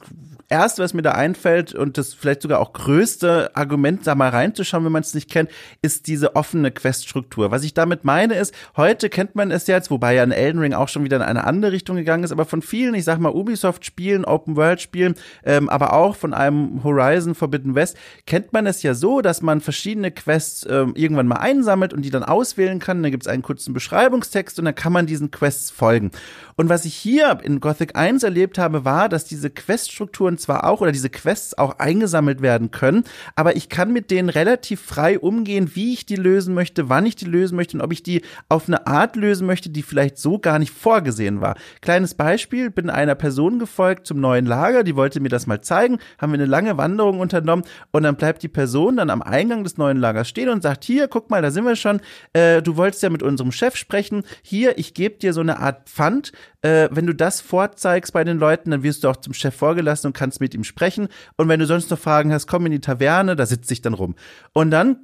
erste, 0.49 0.83
was 0.83 0.93
mir 0.93 1.01
da 1.01 1.11
einfällt 1.11 1.73
und 1.73 1.97
das 1.97 2.13
vielleicht 2.13 2.41
sogar 2.41 2.59
auch 2.59 2.73
größte 2.73 3.55
Argument, 3.55 4.05
da 4.05 4.15
mal 4.15 4.29
reinzuschauen, 4.29 4.85
wenn 4.85 4.91
man 4.91 5.01
es 5.01 5.13
nicht 5.13 5.29
kennt, 5.29 5.49
ist 5.81 6.07
diese 6.07 6.35
offene 6.35 6.71
Queststruktur. 6.71 7.51
Was 7.51 7.63
ich 7.63 7.73
damit 7.73 8.03
meine 8.03 8.35
ist, 8.35 8.53
heute 8.77 9.09
kennt 9.09 9.35
man 9.35 9.51
es 9.51 9.67
jetzt, 9.67 9.89
wobei 9.89 10.13
ja 10.15 10.23
ein 10.23 10.31
Elden 10.31 10.59
Ring 10.59 10.73
auch 10.73 10.87
schon 10.87 11.03
wieder 11.03 11.17
in 11.17 11.23
eine 11.23 11.45
andere 11.45 11.71
Richtung 11.71 11.95
gegangen 11.95 12.23
ist, 12.23 12.31
aber 12.31 12.45
von 12.45 12.61
vielen, 12.61 12.93
ich 12.93 13.03
sag 13.03 13.19
mal 13.19 13.33
Ubisoft-Spielen, 13.33 14.25
Open-World-Spielen, 14.25 15.15
ähm, 15.43 15.69
aber 15.69 15.93
auch 15.93 16.15
von 16.15 16.33
einem 16.33 16.83
Horizon 16.83 17.35
Forbidden 17.35 17.75
West, 17.75 17.97
kennt 18.25 18.53
man 18.53 18.67
es 18.67 18.83
ja 18.83 18.93
so, 18.93 19.21
dass 19.21 19.41
man 19.41 19.61
verschiedene 19.61 20.11
Quests 20.11 20.65
ähm, 20.69 20.93
irgendwann 20.95 21.27
mal 21.27 21.37
einsammelt 21.37 21.93
und 21.93 22.03
die 22.03 22.11
dann 22.11 22.23
auswählen 22.23 22.79
kann. 22.79 23.01
Dann 23.01 23.11
gibt 23.11 23.23
es 23.23 23.27
einen 23.27 23.41
kurzen 23.41 23.73
Beschreibungstext 23.73 24.59
und 24.59 24.65
dann 24.65 24.75
kann 24.75 24.93
man 24.93 25.07
diesen 25.07 25.31
Quests 25.31 25.71
folgen. 25.71 26.11
Und 26.55 26.69
was 26.69 26.85
ich 26.85 26.95
hier 26.95 27.39
in 27.43 27.59
Gothic 27.59 27.95
1 27.97 28.23
erlebt 28.23 28.57
habe, 28.57 28.85
war, 28.85 29.09
dass 29.09 29.25
diese 29.25 29.49
Queststrukturen 29.49 30.34
zwar 30.37 30.65
auch 30.65 30.81
oder 30.81 30.91
diese 30.91 31.09
Quests 31.09 31.57
auch 31.57 31.79
eingesammelt 31.79 32.41
werden 32.41 32.71
können, 32.71 33.03
aber 33.35 33.55
ich 33.55 33.69
kann 33.69 33.93
mit 33.93 34.11
denen 34.11 34.29
relativ 34.29 34.81
frei 34.81 35.19
umgehen, 35.19 35.71
wie 35.73 35.93
ich 35.93 36.05
die 36.05 36.15
lösen 36.15 36.53
möchte, 36.53 36.89
wann 36.89 37.05
ich 37.05 37.15
die 37.15 37.25
lösen 37.25 37.55
möchte 37.55 37.77
und 37.77 37.83
ob 37.83 37.91
ich 37.91 38.03
die 38.03 38.21
auf 38.49 38.67
eine 38.67 38.87
Art 38.87 39.15
lösen 39.15 39.47
möchte, 39.47 39.69
die 39.69 39.83
vielleicht 39.83 40.17
so 40.17 40.39
gar 40.39 40.59
nicht 40.59 40.71
vorgesehen 40.71 41.41
war. 41.41 41.55
Kleines 41.81 42.13
Beispiel, 42.13 42.69
bin 42.69 42.89
einer 42.89 43.15
Person 43.15 43.59
gefolgt 43.59 44.07
zum 44.07 44.19
neuen 44.19 44.45
Lager, 44.45 44.83
die 44.83 44.95
wollte 44.95 45.19
mir 45.19 45.29
das 45.29 45.47
mal 45.47 45.61
zeigen, 45.61 45.99
haben 46.17 46.31
wir 46.31 46.39
eine 46.39 46.45
lange 46.45 46.77
Wanderung 46.77 47.19
unternommen 47.19 47.65
und 47.91 48.03
dann 48.03 48.15
bleibt 48.15 48.43
die 48.43 48.47
Person 48.47 48.97
dann 48.97 49.09
am 49.09 49.21
Eingang 49.21 49.63
des 49.63 49.77
neuen 49.77 49.97
Lagers 49.97 50.29
stehen 50.29 50.49
und 50.49 50.61
sagt, 50.61 50.83
hier, 50.83 51.07
guck 51.07 51.29
mal, 51.29 51.41
da 51.41 51.51
sind 51.51 51.65
wir 51.65 51.75
schon, 51.75 52.01
äh, 52.33 52.61
du 52.61 52.77
wolltest 52.77 53.03
ja 53.03 53.09
mit 53.09 53.23
unserem 53.23 53.51
Chef 53.51 53.75
sprechen, 53.75 54.23
hier, 54.41 54.77
ich 54.77 54.93
gebe 54.93 55.17
dir 55.17 55.33
so 55.33 55.41
eine 55.41 55.59
Art 55.59 55.89
Pfand, 55.89 56.31
äh, 56.65 56.89
wenn 56.91 57.05
du 57.05 57.13
das 57.13 57.41
vorzeigst 57.41 58.11
bei 58.11 58.23
den 58.23 58.39
Leuten, 58.39 58.71
dann 58.71 58.81
wirst 58.81 59.03
du 59.03 59.09
auch 59.09 59.17
zum 59.17 59.33
Chef 59.33 59.53
vorgelassen 59.53 60.07
und 60.07 60.13
kannst 60.13 60.41
mit 60.41 60.55
ihm 60.55 60.63
sprechen. 60.63 61.09
Und 61.37 61.47
wenn 61.47 61.59
du 61.59 61.67
sonst 61.67 61.91
noch 61.91 61.99
Fragen 61.99 62.33
hast, 62.33 62.47
komm 62.47 62.65
in 62.65 62.71
die 62.71 62.79
Taverne, 62.79 63.35
da 63.35 63.45
sitze 63.45 63.71
ich 63.71 63.83
dann 63.83 63.93
rum. 63.93 64.15
Und 64.51 64.71
dann 64.71 64.97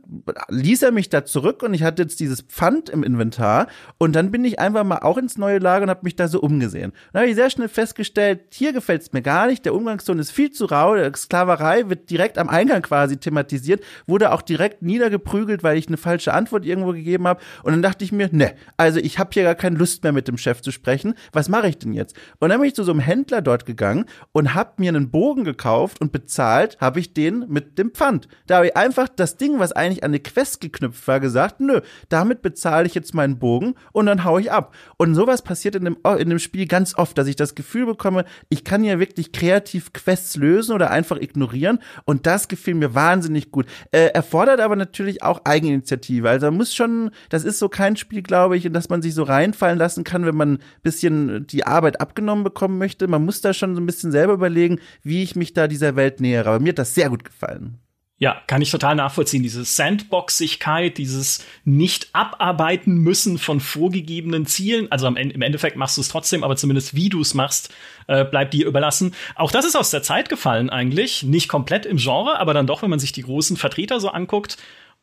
ließ 0.50 0.82
er 0.82 0.92
mich 0.92 1.10
da 1.10 1.24
zurück 1.24 1.62
und 1.62 1.76
ich 1.76 1.84
hatte 1.84 2.02
jetzt 2.02 2.20
dieses 2.20 2.42
Pfand 2.42 2.90
im 2.90 3.04
Inventar. 3.04 3.68
Und 4.00 4.16
dann 4.16 4.32
bin 4.32 4.44
ich 4.44 4.60
einfach 4.60 4.84
mal 4.84 5.00
auch 5.00 5.20
ins 5.20 5.38
neue 5.38 5.60
Lager 5.60 5.84
und 5.84 5.92
habe 5.92 6.00
mich 6.02 6.16
da 6.16 6.28
so 6.28 6.42
umgesehen. 6.42 6.94
Dann 7.14 7.22
habe 7.22 7.30
ich 7.30 7.36
sehr 7.36 7.52
schnell 7.52 7.70
festgestellt, 7.70 8.42
hier 8.52 8.74
gefällt 8.74 9.04
es 9.04 9.14
mir 9.14 9.22
gar 9.22 9.46
nicht, 9.46 9.64
der 9.64 9.76
Umgangston 9.76 10.18
ist 10.18 10.32
viel 10.32 10.50
zu 10.50 10.66
rau, 10.66 10.96
Sklaverei 11.16 11.90
wird 11.90 12.10
direkt 12.10 12.40
am 12.40 12.50
Eingang 12.50 12.82
quasi 12.82 13.18
thematisiert, 13.18 13.84
wurde 14.08 14.32
auch 14.32 14.42
direkt 14.42 14.82
niedergeprügelt, 14.82 15.62
weil 15.62 15.78
ich 15.78 15.88
eine 15.88 15.98
falsche 15.98 16.34
Antwort 16.34 16.66
irgendwo 16.66 16.94
gegeben 16.94 17.28
habe. 17.28 17.40
Und 17.62 17.74
dann 17.74 17.84
dachte 17.84 18.04
ich 18.04 18.12
mir, 18.12 18.30
ne, 18.32 18.56
also 18.78 19.00
ich 19.00 19.20
habe 19.20 19.30
hier 19.32 19.44
gar 19.44 19.54
keine 19.54 19.78
Lust 19.78 20.02
mehr 20.02 20.12
mit 20.12 20.28
dem 20.28 20.40
Chef 20.40 20.62
zu 20.62 20.72
sprechen. 20.72 21.14
Was 21.34 21.51
mache 21.52 21.68
ich 21.68 21.78
denn 21.78 21.94
jetzt? 21.94 22.16
Und 22.40 22.50
dann 22.50 22.60
bin 22.60 22.68
ich 22.68 22.76
zu 22.76 22.84
so 22.84 22.92
einem 22.92 23.00
Händler 23.00 23.42
dort 23.42 23.66
gegangen 23.66 24.06
und 24.32 24.56
habe 24.56 24.74
mir 24.78 24.90
einen 24.90 25.12
Bogen 25.12 25.44
gekauft 25.44 26.02
und 26.02 26.12
bezahlt 26.12 26.78
habe 26.80 27.00
ich 27.00 27.14
den 27.14 27.46
mit 27.48 27.78
dem 27.78 27.92
Pfand. 27.92 28.28
Da 28.48 28.58
habe 28.58 28.68
ich 28.68 28.78
einfach 28.78 29.08
das 29.08 29.38
Ding, 29.38 29.60
was 29.60 29.72
eigentlich 29.72 30.04
an 30.04 30.12
eine 30.12 30.20
Quest 30.20 30.62
geknüpft 30.62 31.08
war, 31.08 31.20
gesagt, 31.20 31.60
nö, 31.60 31.82
damit 32.10 32.42
bezahle 32.42 32.88
ich 32.88 32.96
jetzt 32.96 33.14
meinen 33.14 33.38
Bogen 33.38 33.76
und 33.92 34.08
dann 34.08 34.24
hau 34.24 34.40
ich 34.40 34.52
ab. 34.52 34.74
Und 34.98 35.14
sowas 35.14 35.42
passiert 35.44 35.76
in 35.76 35.86
dem, 35.86 35.98
in 36.18 36.30
dem 36.30 36.40
Spiel 36.40 36.66
ganz 36.66 36.98
oft, 36.98 37.18
dass 37.18 37.28
ich 37.28 37.36
das 37.36 37.54
Gefühl 37.54 37.86
bekomme, 37.86 38.26
ich 38.50 38.64
kann 38.64 38.84
ja 38.84 39.00
wirklich 39.00 39.32
kreativ 39.32 39.94
Quests 39.94 40.38
lösen 40.38 40.74
oder 40.74 40.90
einfach 40.90 41.18
ignorieren 41.18 41.80
und 42.06 42.26
das 42.26 42.48
gefiel 42.48 42.76
mir 42.76 42.96
wahnsinnig 42.96 43.52
gut. 43.52 43.66
Äh, 43.92 44.08
erfordert 44.08 44.60
aber 44.60 44.76
natürlich 44.76 45.24
auch 45.24 45.42
Eigeninitiative. 45.44 46.30
Also 46.30 46.52
muss 46.52 46.74
schon, 46.74 47.12
das 47.30 47.44
ist 47.44 47.60
so 47.60 47.70
kein 47.70 47.98
Spiel, 47.98 48.22
glaube 48.22 48.58
ich, 48.58 48.66
in 48.66 48.74
das 48.74 48.90
man 48.90 49.02
sich 49.02 49.14
so 49.14 49.24
reinfallen 49.24 49.78
lassen 49.78 50.04
kann, 50.04 50.26
wenn 50.26 50.36
man 50.36 50.54
ein 50.54 50.60
bisschen 50.84 51.41
die 51.42 51.66
Arbeit 51.66 52.02
abgenommen 52.02 52.44
bekommen 52.44 52.78
möchte. 52.78 53.08
Man 53.08 53.26
muss 53.26 53.42
da 53.42 53.54
schon 53.54 53.76
so 53.76 53.82
ein 53.82 53.86
bisschen 53.86 54.12
selber 54.12 54.34
überlegen, 54.34 54.80
wie 55.04 55.24
ich 55.24 55.36
mich 55.36 55.54
da 55.54 55.68
dieser 55.68 55.96
Welt 55.96 56.22
nähere. 56.22 56.50
Aber 56.50 56.60
mir 56.60 56.70
hat 56.70 56.80
das 56.80 56.96
sehr 56.96 57.10
gut 57.10 57.24
gefallen. 57.24 57.80
Ja, 58.22 58.40
kann 58.46 58.62
ich 58.62 58.70
total 58.70 58.94
nachvollziehen. 58.94 59.42
Diese 59.42 59.64
Sandboxigkeit, 59.64 61.00
dieses 61.00 61.44
nicht 61.64 62.10
abarbeiten 62.14 63.00
müssen 63.00 63.40
von 63.40 63.60
vorgegebenen 63.60 64.46
Zielen. 64.46 64.92
Also 64.92 65.08
im 65.08 65.42
Endeffekt 65.42 65.76
machst 65.76 65.98
du 65.98 66.02
es 66.02 66.10
trotzdem, 66.10 66.44
aber 66.44 66.56
zumindest 66.56 66.94
wie 66.94 67.10
du 67.10 67.22
es 67.22 67.34
machst, 67.34 67.74
äh, 68.06 68.24
bleibt 68.24 68.54
dir 68.54 68.68
überlassen. 68.68 69.16
Auch 69.34 69.52
das 69.52 69.66
ist 69.66 69.76
aus 69.76 69.90
der 69.90 70.04
Zeit 70.04 70.30
gefallen 70.30 70.70
eigentlich. 70.70 71.24
Nicht 71.24 71.48
komplett 71.48 71.88
im 71.88 71.98
Genre, 71.98 72.38
aber 72.38 72.54
dann 72.54 72.68
doch, 72.68 72.84
wenn 72.84 72.92
man 72.92 73.00
sich 73.00 73.12
die 73.12 73.24
großen 73.24 73.58
Vertreter 73.58 74.00
so 74.00 74.10
anguckt. 74.10 74.58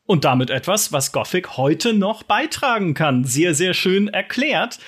Und 0.05 0.25
damit 0.25 0.49
etwas, 0.49 0.93
was 0.93 1.11
Gothic 1.11 1.57
heute 1.57 1.95
noch 1.95 2.23
beitragen 2.23 2.95
kann. 2.95 3.25
Sehr, 3.25 3.53
sehr 3.53 3.75
schön 3.75 4.07
erklärt. 4.07 4.79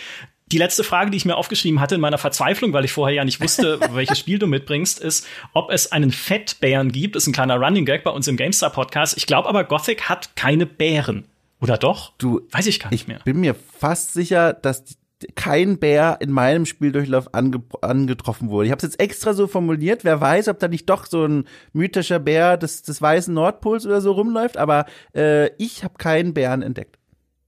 Die 0.52 0.58
letzte 0.58 0.82
Frage, 0.82 1.10
die 1.10 1.16
ich 1.16 1.24
mir 1.24 1.36
aufgeschrieben 1.36 1.80
hatte 1.80 1.94
in 1.94 2.00
meiner 2.00 2.18
Verzweiflung, 2.18 2.72
weil 2.72 2.84
ich 2.84 2.92
vorher 2.92 3.14
ja 3.14 3.24
nicht 3.24 3.40
wusste, 3.40 3.78
welches 3.92 4.18
Spiel 4.18 4.38
du 4.38 4.46
mitbringst, 4.46 4.98
ist, 4.98 5.26
ob 5.52 5.70
es 5.70 5.92
einen 5.92 6.10
Fettbären 6.10 6.90
gibt. 6.90 7.14
Das 7.14 7.24
ist 7.24 7.28
ein 7.28 7.32
kleiner 7.32 7.56
Running 7.56 7.84
Gag 7.84 8.02
bei 8.02 8.10
uns 8.10 8.26
im 8.26 8.36
GameStar 8.36 8.70
Podcast. 8.70 9.16
Ich 9.16 9.26
glaube 9.26 9.48
aber, 9.48 9.64
Gothic 9.64 10.08
hat 10.08 10.34
keine 10.34 10.66
Bären. 10.66 11.26
Oder 11.60 11.76
doch? 11.76 12.14
Du, 12.18 12.40
weiß 12.50 12.66
ich 12.66 12.80
gar 12.80 12.90
nicht 12.90 13.06
mehr. 13.06 13.18
Ich 13.18 13.24
bin 13.24 13.40
mir 13.40 13.54
fast 13.54 14.12
sicher, 14.12 14.52
dass 14.54 14.84
kein 15.34 15.78
Bär 15.78 16.16
in 16.20 16.32
meinem 16.32 16.66
Spieldurchlauf 16.66 17.34
ange 17.34 17.62
angetroffen 17.82 18.48
wurde. 18.48 18.66
Ich 18.66 18.72
habe 18.72 18.78
es 18.78 18.84
jetzt 18.84 19.00
extra 19.00 19.34
so 19.34 19.46
formuliert. 19.46 20.02
Wer 20.02 20.20
weiß, 20.20 20.48
ob 20.48 20.58
da 20.58 20.68
nicht 20.68 20.88
doch 20.88 21.06
so 21.06 21.26
ein 21.26 21.44
mythischer 21.72 22.18
Bär 22.18 22.56
des, 22.56 22.82
des 22.82 23.00
weißen 23.02 23.32
Nordpols 23.32 23.86
oder 23.86 24.00
so 24.00 24.12
rumläuft. 24.12 24.56
Aber 24.56 24.86
äh, 25.14 25.54
ich 25.58 25.84
habe 25.84 25.94
keinen 25.98 26.34
Bären 26.34 26.62
entdeckt. 26.62 26.99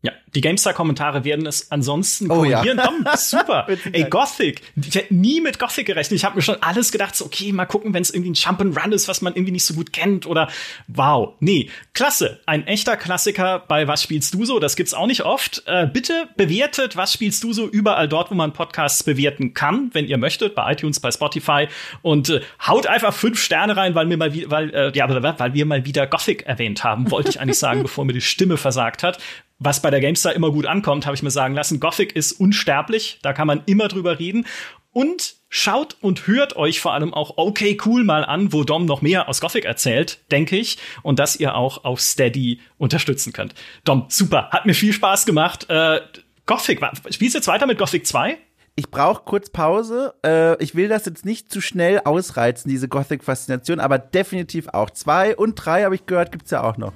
Ja, 0.04 0.10
die 0.34 0.40
GameStar-Kommentare 0.40 1.22
werden 1.22 1.46
es 1.46 1.70
ansonsten 1.70 2.26
korrigieren. 2.26 2.80
Oh, 2.80 3.04
ja. 3.04 3.16
super. 3.16 3.68
Ey, 3.92 4.02
Gothic. 4.02 4.62
Ich 4.74 4.96
hätte 4.96 5.14
nie 5.14 5.40
mit 5.40 5.60
Gothic 5.60 5.86
gerechnet. 5.86 6.16
Ich 6.16 6.24
habe 6.24 6.34
mir 6.34 6.42
schon 6.42 6.60
alles 6.60 6.90
gedacht, 6.90 7.14
so, 7.14 7.24
okay, 7.24 7.52
mal 7.52 7.66
gucken, 7.66 7.94
wenn 7.94 8.02
es 8.02 8.10
irgendwie 8.10 8.30
ein 8.30 8.34
Jump'n'Run 8.34 8.90
ist, 8.90 9.06
was 9.06 9.22
man 9.22 9.34
irgendwie 9.34 9.52
nicht 9.52 9.64
so 9.64 9.74
gut 9.74 9.92
kennt 9.92 10.26
oder 10.26 10.48
wow. 10.88 11.34
Nee, 11.38 11.70
klasse. 11.94 12.40
Ein 12.46 12.66
echter 12.66 12.96
Klassiker 12.96 13.60
bei 13.60 13.86
Was 13.86 14.02
spielst 14.02 14.34
du 14.34 14.44
so? 14.44 14.58
Das 14.58 14.74
gibt's 14.74 14.92
auch 14.92 15.06
nicht 15.06 15.24
oft. 15.24 15.62
Äh, 15.66 15.86
bitte 15.86 16.28
bewertet 16.36 16.96
Was 16.96 17.12
spielst 17.12 17.44
du 17.44 17.52
so 17.52 17.68
überall 17.68 18.08
dort, 18.08 18.32
wo 18.32 18.34
man 18.34 18.52
Podcasts 18.52 19.04
bewerten 19.04 19.54
kann, 19.54 19.90
wenn 19.92 20.08
ihr 20.08 20.18
möchtet, 20.18 20.56
bei 20.56 20.72
iTunes, 20.72 20.98
bei 20.98 21.12
Spotify 21.12 21.68
und 22.02 22.28
äh, 22.28 22.40
haut 22.66 22.88
einfach 22.88 23.14
fünf 23.14 23.40
Sterne 23.40 23.76
rein, 23.76 23.94
weil 23.94 24.06
mir 24.06 24.16
mal 24.16 24.32
weil 24.50 24.74
äh, 24.74 24.92
ja, 24.94 25.08
weil 25.38 25.54
wir 25.54 25.66
mal 25.66 25.84
wieder 25.84 26.08
Gothic 26.08 26.42
erwähnt 26.42 26.82
haben, 26.82 27.12
wollte 27.12 27.30
ich 27.30 27.40
eigentlich 27.40 27.58
sagen, 27.58 27.82
bevor 27.82 28.04
mir 28.04 28.14
die 28.14 28.20
Stimme 28.20 28.56
versagt 28.56 29.04
hat 29.04 29.18
was 29.64 29.82
bei 29.82 29.90
der 29.90 30.00
GameStar 30.00 30.34
immer 30.34 30.50
gut 30.50 30.66
ankommt, 30.66 31.06
habe 31.06 31.14
ich 31.14 31.22
mir 31.22 31.30
sagen 31.30 31.54
lassen. 31.54 31.80
Gothic 31.80 32.14
ist 32.16 32.32
unsterblich, 32.32 33.18
da 33.22 33.32
kann 33.32 33.46
man 33.46 33.62
immer 33.66 33.88
drüber 33.88 34.18
reden. 34.18 34.46
Und 34.92 35.36
Schaut 35.54 35.98
und 36.00 36.26
hört 36.26 36.56
euch 36.56 36.80
vor 36.80 36.94
allem 36.94 37.12
auch 37.12 37.36
okay 37.36 37.76
cool 37.84 38.04
mal 38.04 38.24
an, 38.24 38.54
wo 38.54 38.64
Dom 38.64 38.86
noch 38.86 39.02
mehr 39.02 39.28
aus 39.28 39.42
Gothic 39.42 39.66
erzählt, 39.66 40.20
denke 40.30 40.56
ich, 40.56 40.78
und 41.02 41.18
dass 41.18 41.36
ihr 41.36 41.54
auch 41.56 41.84
auf 41.84 42.00
Steady 42.00 42.60
unterstützen 42.78 43.34
könnt. 43.34 43.54
Dom, 43.84 44.06
super, 44.08 44.48
hat 44.48 44.64
mir 44.64 44.72
viel 44.72 44.94
Spaß 44.94 45.26
gemacht. 45.26 45.68
Äh, 45.68 46.00
Gothic, 46.46 46.80
spielst 47.10 47.34
du 47.34 47.38
jetzt 47.38 47.48
weiter 47.48 47.66
mit 47.66 47.76
Gothic 47.76 48.06
2? 48.06 48.38
ich 48.74 48.90
brauche 48.90 49.24
kurz 49.24 49.50
Pause. 49.50 50.14
Äh, 50.24 50.62
ich 50.62 50.74
will 50.74 50.88
das 50.88 51.04
jetzt 51.04 51.26
nicht 51.26 51.52
zu 51.52 51.60
schnell 51.60 52.00
ausreizen, 52.00 52.70
diese 52.70 52.88
Gothic-Faszination, 52.88 53.80
aber 53.80 53.98
definitiv 53.98 54.68
auch. 54.68 54.88
Zwei 54.88 55.36
und 55.36 55.56
drei, 55.56 55.84
habe 55.84 55.94
ich 55.94 56.06
gehört, 56.06 56.32
gibt's 56.32 56.50
ja 56.50 56.62
auch 56.62 56.78
noch. 56.78 56.94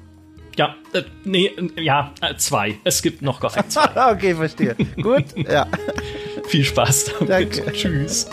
Ja, 0.57 0.75
äh, 0.95 1.03
nee, 1.25 1.51
ja, 1.77 2.13
äh, 2.23 2.35
zwei. 2.37 2.79
Es 2.85 3.03
gibt 3.03 3.21
noch 3.23 3.41
Gothic 3.41 3.65
2. 3.71 4.13
okay, 4.13 4.35
verstehe. 4.35 4.75
Gut, 5.01 5.25
ja. 5.37 5.67
Viel 6.49 6.65
Spaß 6.65 7.13
damit. 7.19 7.31
Danke. 7.31 7.73
Tschüss. 7.73 8.29